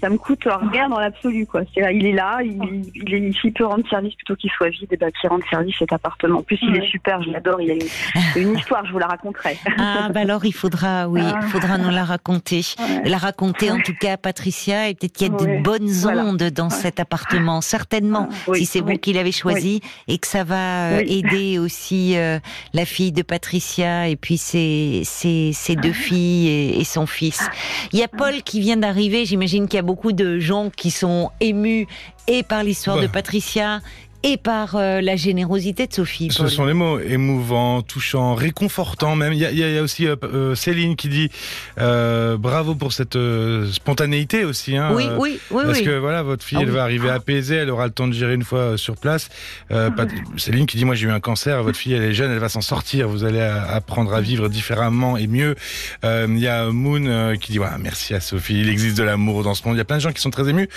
ça 0.00 0.10
me 0.10 0.18
coûte 0.18 0.46
rien 0.72 0.88
dans 0.88 0.98
l'absolu 0.98 1.46
quoi. 1.46 1.62
Il 1.74 2.06
est 2.06 2.12
là, 2.12 2.40
il, 2.42 2.90
il 2.94 3.14
est 3.14 3.30
il 3.44 3.52
peut 3.52 3.64
rendre 3.64 3.88
service 3.88 4.14
plutôt 4.14 4.36
qu'il 4.36 4.50
soit 4.50 4.68
vide, 4.68 4.88
et 4.90 4.96
bah 4.96 5.10
qu'il 5.10 5.28
rende 5.28 5.42
service 5.48 5.76
cet 5.78 5.92
appartement. 5.92 6.40
En 6.40 6.42
plus 6.42 6.58
il 6.62 6.76
est 6.76 6.86
super, 6.86 7.22
je 7.22 7.30
l'adore, 7.30 7.60
il 7.60 7.70
a 7.70 7.74
une, 7.74 7.80
une, 8.48 8.58
histoire, 8.58 8.84
je 8.86 8.92
vous 8.92 8.98
la 8.98 9.06
raconterai. 9.06 9.58
Ah 9.78 10.08
bah 10.12 10.20
alors 10.20 10.44
il 10.44 10.52
faudra, 10.52 11.08
oui, 11.08 11.22
il 11.22 11.48
faudra 11.48 11.78
nous 11.78 11.90
la 11.90 12.04
raconter, 12.04 12.62
la 13.04 13.18
raconter 13.18 13.70
en 13.70 13.80
tout 13.80 13.94
cas 13.98 14.14
à 14.14 14.16
Patricia 14.16 14.88
et 14.88 14.94
peut-être 14.94 15.12
qu'il 15.12 15.28
y 15.28 15.30
a 15.30 15.36
de 15.36 15.62
bonnes 15.62 16.06
ondes 16.06 16.50
dans 16.50 16.70
cet 16.70 17.00
appartement, 17.00 17.60
certainement, 17.60 18.28
si 18.54 18.66
c'est 18.66 18.80
vous 18.80 18.96
qui 18.98 19.12
l'avez 19.12 19.32
choisi 19.32 19.80
et 20.08 20.18
que 20.18 20.26
ça 20.26 20.44
va 20.44 20.90
euh, 20.90 21.04
aider 21.06 21.58
aussi 21.58 22.16
euh, 22.16 22.38
la 22.74 22.84
fille 22.84 23.12
de 23.12 23.22
Patricia 23.22 24.08
et 24.08 24.16
puis 24.16 24.38
ses, 24.38 25.02
ses, 25.04 25.52
ses 25.52 25.76
deux 25.76 25.92
filles 25.92 26.48
et, 26.48 26.80
et 26.80 26.84
son 26.84 27.06
fils. 27.06 27.48
Il 27.92 27.98
y 27.98 28.02
a 28.02 28.08
Paul 28.08 28.42
qui 28.42 28.60
vient 28.60 28.76
d'arriver, 28.76 29.24
j'imagine 29.24 29.68
qu'il 29.68 29.76
y 29.76 29.80
a 29.80 29.85
beaucoup 29.86 30.12
de 30.12 30.38
gens 30.38 30.68
qui 30.68 30.90
sont 30.90 31.30
émus 31.40 31.86
et 32.26 32.42
par 32.42 32.64
l'histoire 32.64 33.00
de 33.00 33.06
Patricia 33.06 33.80
et 34.26 34.36
par 34.36 34.74
euh, 34.74 35.00
la 35.00 35.14
générosité 35.14 35.86
de 35.86 35.92
Sophie. 35.92 36.30
Ce 36.32 36.48
sont 36.48 36.64
les 36.64 36.74
mots 36.74 36.98
émouvants, 36.98 37.82
touchants, 37.82 38.34
réconfortants 38.34 39.14
même. 39.14 39.32
Il 39.32 39.38
y 39.38 39.78
a, 39.78 39.82
aussi 39.82 40.08
euh, 40.08 40.16
euh, 40.24 40.56
Céline 40.56 40.96
qui 40.96 41.08
dit 41.08 41.30
bravo 41.76 42.74
pour 42.74 42.92
cette 42.92 43.16
spontanéité 43.72 44.44
aussi. 44.44 44.76
Hein, 44.76 44.90
oui, 44.94 45.04
oui, 45.18 45.38
oui. 45.52 45.62
Parce 45.64 45.80
que 45.80 45.96
voilà, 45.98 46.24
votre 46.24 46.44
fille, 46.44 46.58
ah 46.60 46.64
elle 46.64 46.70
va 46.70 46.82
arriver 46.82 47.08
apaisée, 47.08 47.54
elle 47.54 47.70
aura 47.70 47.86
le 47.86 47.92
temps 47.92 48.08
de 48.08 48.12
gérer 48.12 48.34
une 48.34 48.42
fois 48.42 48.76
sur 48.76 48.96
place. 48.96 49.28
Céline 50.36 50.66
qui 50.66 50.76
dit 50.76 50.84
moi 50.84 50.96
j'ai 50.96 51.06
eu 51.06 51.12
un 51.12 51.20
cancer, 51.20 51.62
votre 51.62 51.78
fille 51.78 51.92
elle 51.92 52.02
est 52.02 52.14
jeune, 52.14 52.32
elle 52.32 52.38
va 52.38 52.48
s'en 52.48 52.60
sortir, 52.60 53.08
vous 53.08 53.22
allez 53.22 53.40
apprendre 53.40 54.12
à 54.12 54.20
vivre 54.20 54.48
différemment 54.48 55.16
et 55.16 55.28
mieux. 55.28 55.54
Il 56.02 56.38
y 56.38 56.48
a 56.48 56.68
Moon 56.70 57.36
qui 57.40 57.52
dit 57.52 57.58
voilà, 57.58 57.78
merci 57.78 58.12
à 58.12 58.20
Sophie, 58.20 58.58
il 58.58 58.68
existe 58.68 58.98
de 58.98 59.04
l'amour 59.04 59.44
dans 59.44 59.54
ce 59.54 59.62
monde. 59.64 59.76
Il 59.76 59.78
y 59.78 59.82
a 59.82 59.84
plein 59.84 59.98
de 59.98 60.02
gens 60.02 60.12
qui 60.12 60.20
sont 60.20 60.30
très 60.30 60.48
émus. 60.48 60.68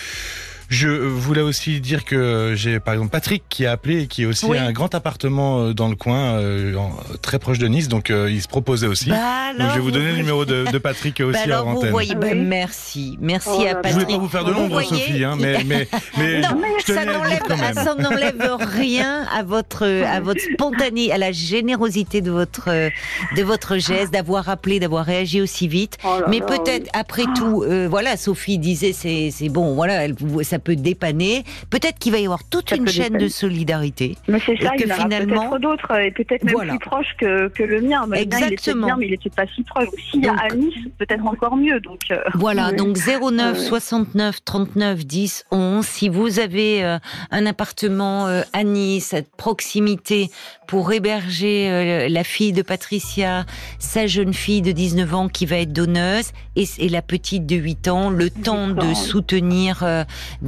Je 0.70 0.88
voulais 0.88 1.42
aussi 1.42 1.82
dire 1.82 2.06
que 2.06 2.54
j'ai 2.56 2.80
par 2.80 2.94
exemple 2.94 3.10
Patrick 3.10 3.44
qui 3.50 3.66
a 3.66 3.72
appelé 3.72 4.04
et 4.04 4.08
qui 4.08 4.26
a 4.26 4.28
aussi 4.28 4.46
un 4.56 4.72
grand 4.72 4.94
appartement 4.94 5.62
euh, 5.62 5.74
dans 5.74 5.88
le 5.88 5.96
coin, 5.96 6.34
euh, 6.36 6.76
très 7.24 7.40
proche 7.40 7.58
de 7.58 7.68
Nice, 7.68 7.88
donc 7.88 8.12
euh, 8.12 8.30
il 8.30 8.40
se 8.40 8.48
proposait 8.48 8.86
aussi. 8.86 9.10
Bah 9.10 9.18
donc 9.58 9.70
je 9.70 9.74
vais 9.74 9.80
vous 9.80 9.90
donner 9.90 10.12
le 10.12 10.18
numéro 10.18 10.46
de, 10.46 10.72
de 10.72 10.78
Patrick 10.78 11.22
aussi 11.22 11.34
bah 11.34 11.40
alors, 11.44 11.66
vous 11.74 11.82
voyez, 11.90 12.14
bah, 12.14 12.36
merci, 12.36 13.18
merci 13.20 13.50
oh 13.52 13.66
à 13.68 13.76
Patrick. 13.76 13.94
Je 13.94 14.06
voulais 14.06 14.14
pas 14.14 14.18
vous 14.20 14.30
faire 14.30 14.46
de 14.46 14.52
l'ombre, 14.52 14.82
Sophie, 14.84 15.24
hein, 15.24 15.36
mais, 15.40 15.64
mais, 15.66 15.88
mais 16.20 16.42
non, 16.42 16.62
ça 16.86 17.04
n'enlève 17.04 18.58
rien 18.60 19.26
à 19.34 19.42
votre 19.42 19.88
à 19.88 20.20
votre 20.20 20.42
spontané, 20.54 21.12
à 21.12 21.18
la 21.18 21.32
générosité 21.32 22.22
de 22.22 22.30
votre 22.30 22.70
de 22.70 23.44
votre 23.44 23.78
geste, 23.78 24.14
d'avoir 24.14 24.50
appelé, 24.50 24.80
d'avoir 24.80 25.04
réagi 25.04 25.42
aussi 25.42 25.68
vite. 25.68 25.98
Oh 26.04 26.20
mais 26.30 26.42
peut-être 26.42 26.90
après 26.94 27.24
tout, 27.36 27.66
voilà, 27.90 28.18
Sophie 28.18 28.60
disait 28.60 28.94
c'est 28.94 29.32
c'est 29.32 29.50
bon, 29.50 29.74
voilà, 29.74 30.06
elle, 30.06 30.16
ça 30.44 30.59
peut 30.60 30.76
dépanner. 30.76 31.44
Peut-être 31.70 32.00
qu'il 32.00 32.12
va 32.12 32.20
y 32.20 32.26
avoir 32.26 32.44
toute 32.44 32.72
une 32.72 32.88
chaîne 32.88 33.18
de 33.18 33.28
solidarité. 33.28 34.16
Mais 34.28 34.40
c'est 34.46 34.58
ça, 34.62 34.72
il 34.76 34.88
y 34.88 34.92
finalement... 34.92 35.50
peut-être 35.50 35.62
d'autres, 35.62 36.00
et 36.00 36.12
peut-être 36.12 36.44
même 36.44 36.70
plus 36.70 36.80
proches 36.80 37.16
que, 37.18 37.48
que, 37.50 37.64
le 37.64 37.82
mien. 37.82 38.08
Exactement. 38.14 38.88
il 38.88 39.00
mais 39.00 39.06
il 39.08 39.12
n'était 39.12 39.30
pas 39.30 39.46
si 39.48 39.64
proche. 39.64 39.88
S'il 40.12 40.24
y 40.24 40.28
a 40.28 40.34
à 40.34 40.50
Nice, 40.54 40.76
peut-être 40.98 41.26
encore 41.26 41.56
mieux. 41.56 41.80
Donc, 41.80 42.00
euh, 42.12 42.18
Voilà, 42.34 42.72
donc 42.72 42.98
09 42.98 43.58
69 43.58 44.44
39 44.44 45.06
10 45.06 45.46
11. 45.52 45.86
Si 45.86 46.10
vous 46.10 46.40
avez 46.40 46.84
euh, 46.84 46.98
un 47.32 47.46
appartement 47.46 48.28
euh, 48.28 48.42
à 48.54 48.64
Nice, 48.64 49.08
cette 49.08 49.32
proximité 49.36 50.30
pour 50.68 50.92
héberger 50.92 52.08
la 52.10 52.24
fille 52.24 52.54
de 52.54 52.62
Patricia, 52.62 53.46
sa 53.80 54.06
jeune 54.06 54.36
fille 54.36 54.62
de 54.62 54.72
19 54.72 55.14
ans 55.16 55.28
qui 55.28 55.48
va 55.48 55.58
être 55.58 55.74
donneuse, 55.74 56.32
et, 56.56 56.66
et 56.78 56.90
la 56.90 57.02
petite 57.02 57.48
de 57.48 57.56
8 57.56 57.88
ans, 57.88 58.10
le 58.12 58.30
temps 58.30 58.68
de 58.68 58.94
soutenir 58.94 59.84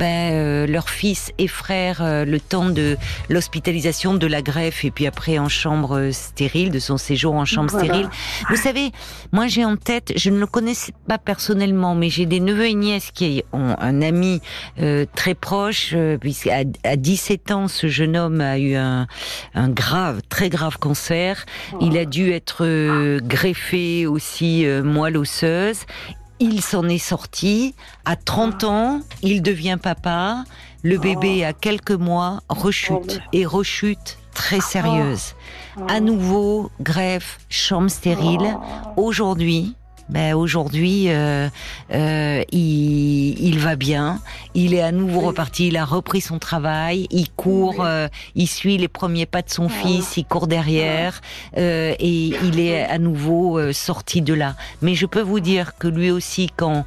ben, 0.01 0.33
euh, 0.33 0.65
leur 0.65 0.89
fils 0.89 1.31
et 1.37 1.47
frère 1.47 2.01
euh, 2.01 2.25
le 2.25 2.39
temps 2.39 2.71
de 2.71 2.97
l'hospitalisation, 3.29 4.15
de 4.15 4.25
la 4.25 4.41
greffe 4.41 4.83
et 4.83 4.89
puis 4.89 5.05
après 5.05 5.37
en 5.37 5.47
chambre 5.47 6.09
stérile, 6.11 6.71
de 6.71 6.79
son 6.79 6.97
séjour 6.97 7.35
en 7.35 7.45
chambre 7.45 7.69
stérile. 7.69 8.09
Vous 8.49 8.55
savez, 8.55 8.89
moi 9.31 9.45
j'ai 9.45 9.63
en 9.63 9.77
tête, 9.77 10.11
je 10.15 10.31
ne 10.31 10.39
le 10.39 10.47
connais 10.47 10.73
pas 11.07 11.19
personnellement, 11.19 11.93
mais 11.93 12.09
j'ai 12.09 12.25
des 12.25 12.39
neveux 12.39 12.65
et 12.65 12.73
nièces 12.73 13.11
qui 13.11 13.43
ont 13.53 13.75
un 13.77 14.01
ami 14.01 14.41
euh, 14.79 15.05
très 15.15 15.35
proche, 15.35 15.95
puisqu'à 16.19 16.63
à 16.83 16.95
17 16.95 17.51
ans, 17.51 17.67
ce 17.67 17.87
jeune 17.87 18.17
homme 18.17 18.41
a 18.41 18.57
eu 18.57 18.73
un, 18.73 19.05
un 19.53 19.69
grave, 19.69 20.21
très 20.29 20.49
grave 20.49 20.79
cancer. 20.79 21.45
Il 21.79 21.95
a 21.99 22.05
dû 22.05 22.31
être 22.31 23.19
greffé 23.19 24.07
aussi 24.07 24.65
moelle 24.83 25.17
osseuse 25.17 25.85
il 26.41 26.61
s'en 26.61 26.89
est 26.89 26.97
sorti. 26.97 27.75
À 28.03 28.15
30 28.15 28.63
ans, 28.63 29.01
il 29.21 29.41
devient 29.41 29.77
papa. 29.81 30.43
Le 30.81 30.97
bébé, 30.97 31.45
a 31.45 31.53
quelques 31.53 31.91
mois, 31.91 32.41
rechute. 32.49 33.21
Et 33.31 33.45
rechute 33.45 34.17
très 34.33 34.59
sérieuse. 34.59 35.35
À 35.87 35.99
nouveau, 35.99 36.71
greffe, 36.81 37.39
chambre 37.49 37.89
stérile. 37.89 38.57
Aujourd'hui, 38.97 39.75
ben 40.11 40.35
aujourd'hui, 40.35 41.05
euh, 41.07 41.47
euh, 41.93 42.43
il, 42.51 43.39
il, 43.39 43.59
va 43.59 43.77
bien. 43.77 44.19
Il 44.53 44.73
est 44.73 44.81
à 44.81 44.91
nouveau 44.91 45.21
reparti. 45.21 45.67
Il 45.67 45.77
a 45.77 45.85
repris 45.85 46.19
son 46.19 46.37
travail. 46.37 47.07
Il 47.11 47.31
court. 47.31 47.77
Euh, 47.79 48.09
il 48.35 48.47
suit 48.47 48.77
les 48.77 48.89
premiers 48.89 49.25
pas 49.25 49.41
de 49.41 49.49
son 49.49 49.69
fils. 49.69 50.17
Il 50.17 50.25
court 50.25 50.47
derrière 50.47 51.21
et 51.55 52.33
il 52.43 52.59
est 52.59 52.83
à 52.83 52.97
nouveau 52.97 53.71
sorti 53.71 54.21
de 54.21 54.33
là. 54.33 54.55
Mais 54.81 54.95
je 54.95 55.05
peux 55.05 55.21
vous 55.21 55.39
dire 55.39 55.77
que 55.77 55.87
lui 55.87 56.11
aussi, 56.11 56.49
quand 56.55 56.85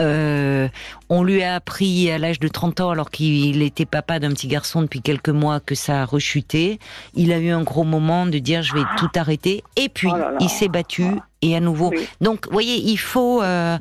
euh, 0.00 0.68
on 1.14 1.22
lui 1.22 1.42
a 1.42 1.54
appris 1.54 2.10
à 2.10 2.18
l'âge 2.18 2.40
de 2.40 2.48
30 2.48 2.80
ans, 2.80 2.90
alors 2.90 3.10
qu'il 3.10 3.62
était 3.62 3.86
papa 3.86 4.18
d'un 4.18 4.30
petit 4.30 4.48
garçon 4.48 4.82
depuis 4.82 5.00
quelques 5.00 5.28
mois, 5.28 5.60
que 5.60 5.74
ça 5.74 6.02
a 6.02 6.04
rechuté. 6.04 6.80
Il 7.14 7.32
a 7.32 7.38
eu 7.38 7.50
un 7.50 7.62
gros 7.62 7.84
moment 7.84 8.26
de 8.26 8.38
dire 8.38 8.62
je 8.62 8.74
vais 8.74 8.84
tout 8.96 9.10
arrêter. 9.14 9.62
Et 9.76 9.88
puis, 9.88 10.08
oh 10.12 10.36
il 10.40 10.48
s'est 10.48 10.68
battu 10.68 11.04
et 11.44 11.54
à 11.54 11.60
nouveau. 11.60 11.92
Donc, 12.20 12.46
vous 12.46 12.52
voyez, 12.52 12.76
il 12.76 12.96
faut, 12.96 13.42
euh, 13.42 13.76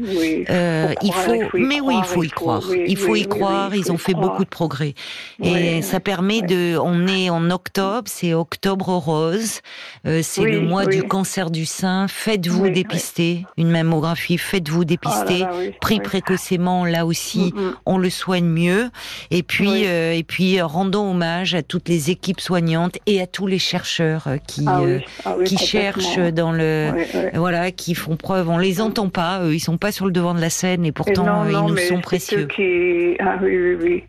euh, 0.50 0.94
il 1.02 1.14
faut, 1.14 1.58
mais 1.58 1.80
oui, 1.80 1.96
il 1.98 2.04
faut 2.04 2.24
y 2.24 2.30
croire. 2.30 2.64
il 2.74 2.98
faut 2.98 3.16
y 3.16 3.26
croire. 3.26 3.74
Ils 3.74 3.92
ont 3.92 3.98
fait 3.98 4.14
beaucoup 4.14 4.44
de 4.44 4.50
progrès 4.50 4.94
et 5.42 5.82
ça 5.82 6.00
permet 6.00 6.42
de. 6.42 6.78
On 6.78 7.08
est 7.08 7.30
en 7.30 7.50
octobre, 7.50 8.04
c'est 8.06 8.34
octobre 8.34 8.90
rose, 8.90 9.62
euh, 10.06 10.20
c'est 10.22 10.44
le 10.44 10.62
mois 10.62 10.86
du 10.86 11.04
cancer 11.04 11.50
du 11.50 11.66
sein. 11.66 12.08
Faites-vous 12.08 12.70
dépister 12.70 13.46
une 13.58 13.70
mammographie, 13.70 14.38
faites-vous 14.38 14.84
dépister. 14.84 15.46
Oh 15.46 15.72
Pris 15.80 16.02
précocement 16.02 16.86
là 16.86 17.06
aussi 17.06 17.23
aussi, 17.24 17.54
on 17.86 17.98
le 17.98 18.10
soigne 18.10 18.46
mieux. 18.46 18.90
Et 19.32 19.44
puis, 19.44 19.84
et 19.84 20.24
puis, 20.28 20.62
rendons 20.62 21.12
hommage 21.12 21.56
à 21.56 21.64
toutes 21.64 21.90
les 21.90 22.12
équipes 22.12 22.42
soignantes 22.42 22.98
et 23.06 23.22
à 23.22 23.28
tous 23.28 23.48
les 23.48 23.60
chercheurs 23.60 24.28
qui 24.48 24.66
ah 24.68 24.82
ah 25.26 25.36
qui 25.46 25.58
cherchent 25.58 26.18
dans 26.18 26.52
le 26.52 26.92
voilà, 27.34 27.72
qui 27.72 27.96
font 27.96 28.16
preuve. 28.16 28.50
On 28.50 28.58
les 28.58 28.82
entend 28.82 29.10
pas, 29.10 29.44
eux, 29.44 29.54
ils 29.54 29.60
sont 29.60 29.78
pas 29.78 29.92
sur 29.92 30.06
le 30.06 30.12
devant 30.12 30.34
de 30.34 30.42
la 30.42 30.50
scène 30.50 30.86
et 30.86 30.92
pourtant 30.92 31.46
ils 31.46 31.58
nous 31.58 31.78
sont 31.78 32.02
précieux. 32.02 32.48
Qui... 32.48 33.16
Ah 33.20 33.38
oui, 33.42 33.58
oui, 33.58 33.76
oui. 33.82 34.04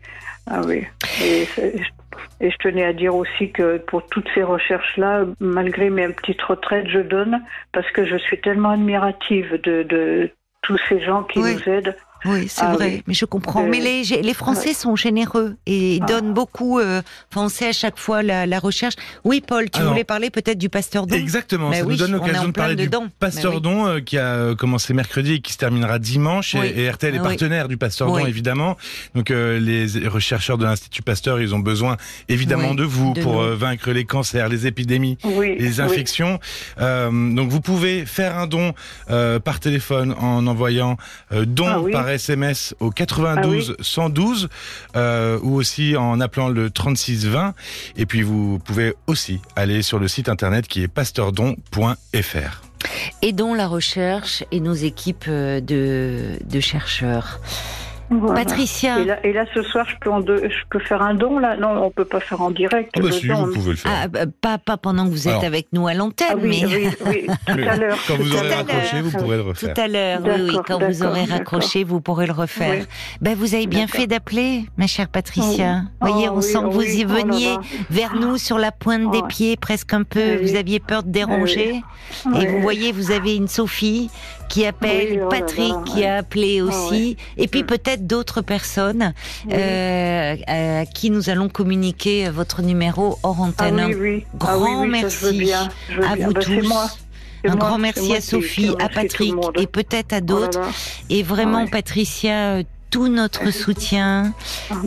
Ah 0.47 0.61
oui. 0.65 0.83
Et, 1.23 1.47
et, 2.39 2.51
je 2.51 2.57
tenais 2.57 2.85
à 2.85 2.93
dire 2.93 3.15
aussi 3.15 3.51
que 3.51 3.77
pour 3.77 4.05
toutes 4.07 4.27
ces 4.35 4.43
recherches-là, 4.43 5.25
malgré 5.39 5.89
mes 5.89 6.07
petites 6.09 6.41
retraites, 6.41 6.87
je 6.87 6.99
donne 6.99 7.41
parce 7.71 7.89
que 7.91 8.05
je 8.05 8.17
suis 8.17 8.39
tellement 8.39 8.71
admirative 8.71 9.59
de, 9.63 9.83
de 9.83 10.29
tous 10.61 10.79
ces 10.89 11.01
gens 11.01 11.23
qui 11.23 11.39
nous 11.39 11.69
aident. 11.69 11.95
Oui, 12.25 12.47
c'est 12.49 12.63
ah 12.63 12.73
vrai, 12.73 13.03
mais 13.07 13.13
je 13.13 13.25
comprends. 13.25 13.63
Mais 13.67 13.79
les, 13.79 14.03
les 14.03 14.33
Français 14.33 14.73
sont 14.73 14.95
généreux 14.95 15.55
et 15.65 15.99
ah. 16.01 16.05
donnent 16.05 16.33
beaucoup. 16.33 16.79
Euh, 16.79 17.01
enfin, 17.31 17.45
on 17.45 17.49
sait 17.49 17.67
à 17.67 17.71
chaque 17.71 17.99
fois 17.99 18.23
la, 18.23 18.45
la 18.45 18.59
recherche. 18.59 18.95
Oui, 19.23 19.41
Paul, 19.45 19.69
tu 19.69 19.81
voulais 19.81 20.03
parler 20.03 20.29
peut-être 20.29 20.57
du 20.57 20.69
Pasteur 20.69 21.05
Don 21.05 21.15
Exactement, 21.15 21.71
ça 21.71 21.83
nous 21.83 21.95
donne 21.95 22.13
l'occasion 22.13 22.47
de 22.47 22.51
parler 22.51 22.75
du 22.75 22.89
Pasteur 23.19 23.61
Don 23.61 23.87
euh, 23.87 23.99
qui 23.99 24.17
a 24.17 24.25
euh, 24.25 24.55
commencé 24.55 24.93
mercredi 24.93 25.33
et 25.33 25.39
qui 25.39 25.53
se 25.53 25.57
terminera 25.57 25.99
dimanche. 25.99 26.55
Et, 26.55 26.89
RTL 26.89 27.15
est 27.15 27.19
partenaire 27.19 27.67
du 27.67 27.77
Pasteur 27.77 28.07
Don, 28.07 28.25
évidemment. 28.25 28.77
Donc 29.13 29.29
les 29.29 29.87
chercheurs 30.19 30.57
de 30.57 30.65
l'Institut 30.65 31.01
Pasteur, 31.03 31.39
ils 31.41 31.53
ont 31.53 31.59
besoin 31.59 31.97
évidemment 32.29 32.73
de 32.73 32.83
vous 32.83 33.13
pour 33.13 33.41
vaincre 33.41 33.91
les 33.91 34.05
cancers, 34.05 34.49
les 34.49 34.67
épidémies, 34.67 35.17
les 35.23 35.79
infections. 35.79 36.39
donc 36.79 37.49
vous 37.49 37.61
pouvez 37.61 38.05
faire 38.05 38.37
un 38.37 38.47
don 38.47 38.73
par 39.07 39.59
téléphone 39.59 40.15
en 40.19 40.47
envoyant 40.47 40.97
don 41.31 41.65
ah 41.67 41.91
par 41.91 42.09
SMS 42.15 42.75
au 42.79 42.89
92 42.89 43.77
112 43.79 44.49
ah 44.93 44.97
euh, 44.97 45.39
ou 45.41 45.55
aussi 45.55 45.95
en 45.95 46.19
appelant 46.19 46.49
le 46.49 46.69
36 46.69 47.27
20. 47.27 47.53
Et 47.97 48.05
puis 48.05 48.21
vous 48.21 48.59
pouvez 48.59 48.93
aussi 49.07 49.39
aller 49.55 49.81
sur 49.81 49.99
le 49.99 50.07
site 50.07 50.29
internet 50.29 50.67
qui 50.67 50.81
est 50.81 50.87
pasteurdon.fr. 50.87 52.61
Aidons 53.21 53.53
la 53.53 53.67
recherche 53.67 54.43
et 54.51 54.59
nos 54.59 54.73
équipes 54.73 55.25
euh, 55.27 55.59
de, 55.61 56.39
de 56.43 56.59
chercheurs. 56.59 57.39
Patricia. 58.09 58.97
Et 59.23 59.33
là, 59.33 59.45
ce 59.53 59.63
soir, 59.63 59.85
je 59.89 59.95
peux, 59.99 60.49
je 60.49 60.63
peux 60.69 60.79
faire 60.79 61.01
un 61.01 61.13
don 61.13 61.39
là 61.39 61.57
Non, 61.57 61.83
on 61.83 61.91
peut 61.91 62.05
pas 62.05 62.19
faire 62.19 62.41
en 62.41 62.51
direct. 62.51 62.91
Oh, 62.97 63.01
bah 63.01 63.11
si, 63.11 63.27
vous 63.27 63.51
pouvez 63.51 63.71
le 63.71 63.75
faire. 63.75 63.91
Ah, 63.93 64.07
bah, 64.07 64.25
pas, 64.41 64.57
pas 64.57 64.77
pendant 64.77 65.05
que 65.05 65.11
vous 65.11 65.27
êtes 65.27 65.43
avec 65.43 65.67
nous 65.73 65.87
à 65.87 65.93
l'antenne, 65.93 66.27
ah 66.31 66.35
oui, 66.39 66.63
mais... 66.63 66.89
Oui, 67.05 67.27
tout 67.47 67.69
à 67.69 67.75
l'heure. 67.75 67.97
Quand 68.07 68.15
vous 68.15 68.35
aurez 68.35 68.53
raccroché, 68.53 69.01
vous 69.01 69.11
pourrez 69.11 69.37
le 69.37 69.43
refaire. 69.43 69.73
Tout 69.73 69.81
à 69.81 69.87
l'heure, 69.87 70.19
oui, 70.23 70.49
oui. 70.49 70.57
Quand 70.67 70.79
vous 70.79 71.03
aurez 71.03 71.25
raccroché, 71.25 71.83
vous 71.83 72.01
pourrez 72.01 72.27
le 72.27 72.33
refaire. 72.33 72.85
Ben, 73.21 73.35
vous 73.35 73.55
avez 73.55 73.67
bien 73.67 73.87
fait 73.87 74.07
d'appeler, 74.07 74.65
ma 74.77 74.87
chère 74.87 75.07
Patricia. 75.07 75.83
Vous 76.01 76.11
voyez, 76.11 76.29
on 76.29 76.41
sent 76.41 76.59
que 76.59 76.73
vous 76.73 76.81
y 76.81 77.05
veniez 77.05 77.55
vers 77.89 78.15
nous 78.15 78.37
sur 78.37 78.57
la 78.57 78.71
pointe 78.71 79.11
des 79.11 79.23
pieds, 79.23 79.57
presque 79.57 79.93
un 79.93 80.03
peu. 80.03 80.37
Vous 80.41 80.55
aviez 80.55 80.79
peur 80.79 81.03
de 81.03 81.11
déranger. 81.11 81.81
Et 82.39 82.47
vous 82.47 82.61
voyez, 82.61 82.91
vous 82.91 83.11
avez 83.11 83.35
une 83.35 83.47
Sophie 83.47 84.09
qui 84.49 84.65
appelle, 84.65 85.23
oh 85.23 85.29
Patrick 85.29 85.73
qui 85.85 86.03
a 86.05 86.17
appelé 86.17 86.59
ah 86.61 86.65
aussi, 86.65 87.17
et 87.37 87.47
puis 87.47 87.63
peut-être 87.63 88.07
d'autres 88.07 88.41
personnes 88.41 89.13
euh, 89.51 90.35
à 90.47 90.85
qui 90.85 91.09
nous 91.09 91.29
allons 91.29 91.49
communiquer 91.49 92.29
votre 92.29 92.61
numéro 92.61 93.17
hors 93.23 93.37
ah 93.39 93.43
antenne. 93.43 93.79
Ah 93.79 94.37
grand 94.37 94.85
merci 94.85 95.51
à 95.53 96.15
vous 96.15 96.33
bah, 96.33 96.41
tous. 96.41 96.99
Un 97.47 97.55
grand 97.55 97.77
merci 97.77 98.15
à 98.15 98.21
Sophie, 98.21 98.71
à 98.79 98.89
Patrick 98.89 99.35
et 99.59 99.67
peut-être 99.67 100.13
à 100.13 100.17
oh 100.17 100.21
d'autres. 100.21 100.61
et 101.09 101.21
vraiment, 101.21 101.67
Patricia, 101.67 102.61
tout 102.89 103.07
notre 103.07 103.51
soutien, 103.51 104.33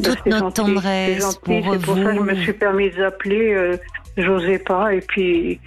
toute 0.03 0.27
notre 0.27 0.53
tendresse 0.53 1.39
pour 1.43 1.61
vous. 1.61 1.79
pour 1.79 1.97
ça 1.97 2.05
que 2.05 2.15
je 2.15 2.21
me 2.21 2.35
suis 2.37 2.53
permise 2.53 2.97
d'appeler. 2.97 3.53
Euh, 3.53 3.77
j'osais 4.17 4.59
pas. 4.59 4.95
Et 4.95 5.01
puis 5.01 5.61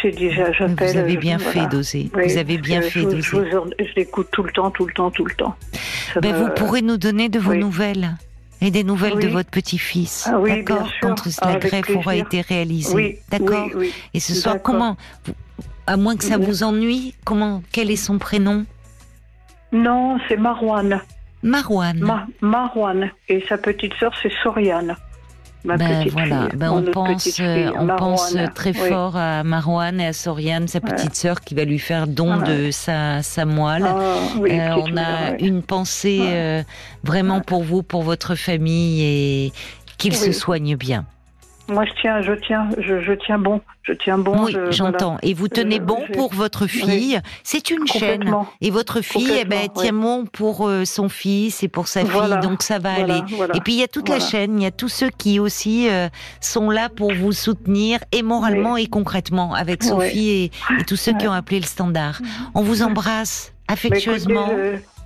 j'ai 0.00 0.10
déjà, 0.12 0.52
j'appelle. 0.52 0.92
Vous 0.92 0.98
avez 0.98 1.16
bien 1.16 1.38
fait 1.38 1.66
d'oser. 1.66 2.10
vous 2.12 2.38
avez 2.38 2.58
bien 2.58 2.80
fait 2.82 3.02
d'oser. 3.02 3.22
Je, 3.22 3.94
l'écoute 3.96 4.28
tout 4.30 4.42
le 4.42 4.52
temps, 4.52 4.70
tout 4.70 4.86
le 4.86 4.92
temps, 4.92 5.10
tout 5.10 5.24
le 5.24 5.34
temps. 5.34 5.54
Ben, 6.20 6.34
Vous 6.34 6.48
pourrez 6.50 6.82
nous 6.82 6.96
donner 6.96 7.28
de 7.28 7.38
vos 7.38 7.54
nouvelles 7.54 8.16
et 8.60 8.70
des 8.70 8.84
nouvelles 8.84 9.18
de 9.18 9.28
votre 9.28 9.50
petit-fils. 9.50 10.28
Ah, 10.30 10.38
oui, 10.38 10.50
D'accord 10.50 10.88
Quand 11.00 11.16
la 11.44 11.56
greffe 11.56 11.90
aura 11.90 12.16
été 12.16 12.40
réalisée. 12.40 13.20
D'accord 13.30 13.68
Et 14.14 14.20
ce 14.20 14.34
soir, 14.34 14.56
comment 14.62 14.96
À 15.86 15.96
moins 15.96 16.16
que 16.16 16.24
ça 16.24 16.38
vous 16.38 16.62
ennuie, 16.62 17.14
comment 17.24 17.62
Quel 17.72 17.90
est 17.90 17.96
son 17.96 18.18
prénom? 18.18 18.64
Non, 19.72 20.18
c'est 20.28 20.36
Marouane. 20.36 21.00
Marouane. 21.42 22.24
Marouane. 22.40 23.10
Et 23.28 23.44
sa 23.48 23.56
petite 23.56 23.94
sœur, 23.94 24.12
c'est 24.22 24.32
Soriane 24.42 24.96
ben 25.64 26.08
voilà, 26.10 26.48
ben 26.54 26.70
on 26.70 26.82
pense, 26.90 27.38
euh, 27.40 27.70
on 27.78 27.86
pense 27.96 28.34
très 28.54 28.72
fort 28.72 29.16
à 29.16 29.44
Marouane 29.44 30.00
et 30.00 30.06
à 30.06 30.12
Soriane, 30.12 30.68
sa 30.68 30.80
petite 30.80 31.14
sœur, 31.14 31.40
qui 31.40 31.54
va 31.54 31.64
lui 31.64 31.78
faire 31.78 32.06
don 32.06 32.38
de 32.38 32.70
sa, 32.70 33.22
sa 33.22 33.44
moelle. 33.44 33.84
Ah, 33.86 34.14
euh, 34.38 34.74
on 34.76 34.96
a 34.96 35.36
une 35.38 35.62
pensée 35.62 36.20
euh, 36.22 36.62
vraiment 37.04 37.40
pour 37.40 37.62
vous, 37.62 37.82
pour 37.82 38.02
votre 38.02 38.34
famille 38.34 39.02
et 39.02 39.52
qu'il 39.98 40.14
se 40.14 40.32
soigne 40.32 40.76
bien. 40.76 41.04
Moi, 41.70 41.84
je 41.84 41.92
tiens, 42.00 42.20
je 42.20 42.32
tiens, 42.32 42.68
je, 42.78 43.12
tiens 43.12 43.38
bon, 43.38 43.60
je 43.82 43.92
tiens 43.92 44.18
bon. 44.18 44.44
Oui, 44.44 44.56
j'entends. 44.70 45.18
Et 45.22 45.34
vous 45.34 45.46
tenez 45.46 45.78
bon 45.78 46.04
pour 46.12 46.34
votre 46.34 46.66
fille? 46.66 47.20
C'est 47.44 47.70
une 47.70 47.86
chaîne. 47.86 48.34
Et 48.60 48.70
votre 48.70 49.00
fille, 49.02 49.38
eh 49.40 49.44
ben, 49.44 49.68
tient 49.74 49.92
bon 49.92 50.26
pour 50.26 50.68
euh, 50.68 50.84
son 50.84 51.08
fils 51.08 51.62
et 51.62 51.68
pour 51.68 51.86
sa 51.86 52.04
fille. 52.04 52.40
Donc 52.42 52.62
ça 52.62 52.78
va 52.78 52.92
aller. 52.92 53.20
Et 53.54 53.60
puis 53.60 53.74
il 53.74 53.78
y 53.78 53.84
a 53.84 53.88
toute 53.88 54.08
la 54.08 54.18
chaîne. 54.18 54.60
Il 54.60 54.64
y 54.64 54.66
a 54.66 54.72
tous 54.72 54.88
ceux 54.88 55.10
qui 55.10 55.38
aussi 55.38 55.88
euh, 55.88 56.08
sont 56.40 56.70
là 56.70 56.88
pour 56.88 57.12
vous 57.14 57.32
soutenir 57.32 58.00
et 58.10 58.22
moralement 58.22 58.76
et 58.76 58.86
concrètement 58.86 59.54
avec 59.54 59.84
Sophie 59.84 60.30
et, 60.30 60.44
et, 60.80 60.84
tous 60.84 60.96
ceux 60.96 61.12
qui 61.12 61.28
ont 61.28 61.32
appelé 61.32 61.60
le 61.60 61.66
standard. 61.66 62.20
On 62.54 62.62
vous 62.62 62.82
embrasse 62.82 63.52
affectueusement. 63.68 64.48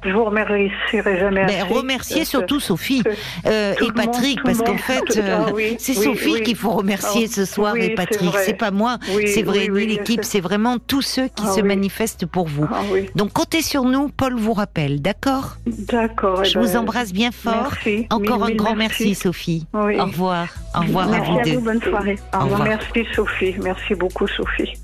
Je 0.05 0.11
vous 0.11 0.25
remercierai 0.25 1.19
jamais 1.19 1.47
ben, 1.47 1.65
Remerciez 1.65 2.25
surtout 2.25 2.61
Sophie 2.61 3.03
euh, 3.47 3.75
et 3.83 3.93
Patrick, 3.93 4.43
parce 4.43 4.59
qu'en 4.59 4.77
fait, 4.77 5.03
euh, 5.17 5.47
ah 5.47 5.53
c'est 5.79 5.95
Sophie 5.95 6.43
qu'il 6.43 6.57
faut 6.57 6.73
remercier 6.73 7.27
ce 7.27 7.45
soir 7.45 7.77
et 7.77 7.95
Patrick. 7.95 8.35
C'est 8.45 8.55
pas 8.55 8.71
moi, 8.71 8.99
c'est 9.27 9.43
vrai, 9.43 9.69
ni 9.69 9.87
l'équipe, 9.87 10.25
c'est 10.25 10.41
vraiment 10.41 10.79
tous 10.79 11.03
ceux 11.03 11.29
qui 11.29 11.45
ah 11.47 11.53
se 11.53 11.61
manifestent 11.61 12.27
pour 12.27 12.47
vous. 12.47 12.67
Ah 12.71 12.83
Donc 13.15 13.33
comptez 13.33 13.63
sur 13.63 13.85
nous, 13.85 14.09
Paul 14.09 14.35
vous 14.35 14.53
rappelle, 14.53 15.01
d'accord? 15.01 15.57
D'accord. 15.67 16.45
Je 16.45 16.59
eh 16.59 16.61
vous 16.61 16.73
ben, 16.73 16.79
embrasse 16.79 17.13
bien 17.13 17.31
fort. 17.31 17.73
Encore 18.11 18.45
un 18.45 18.51
grand 18.51 18.75
merci, 18.75 19.15
Sophie. 19.15 19.67
Au 19.73 20.05
revoir. 20.05 20.49
Au 20.75 20.81
revoir 20.81 21.13
à 21.13 21.21
vous 21.21 21.41
deux. 21.45 21.59
bonne 21.59 21.83
soirée. 21.83 22.17
Au 22.35 22.45
revoir. 22.45 22.65
Merci 22.65 23.07
Sophie. 23.15 23.55
Merci 23.63 23.95
beaucoup 23.95 24.27
Sophie. 24.27 24.75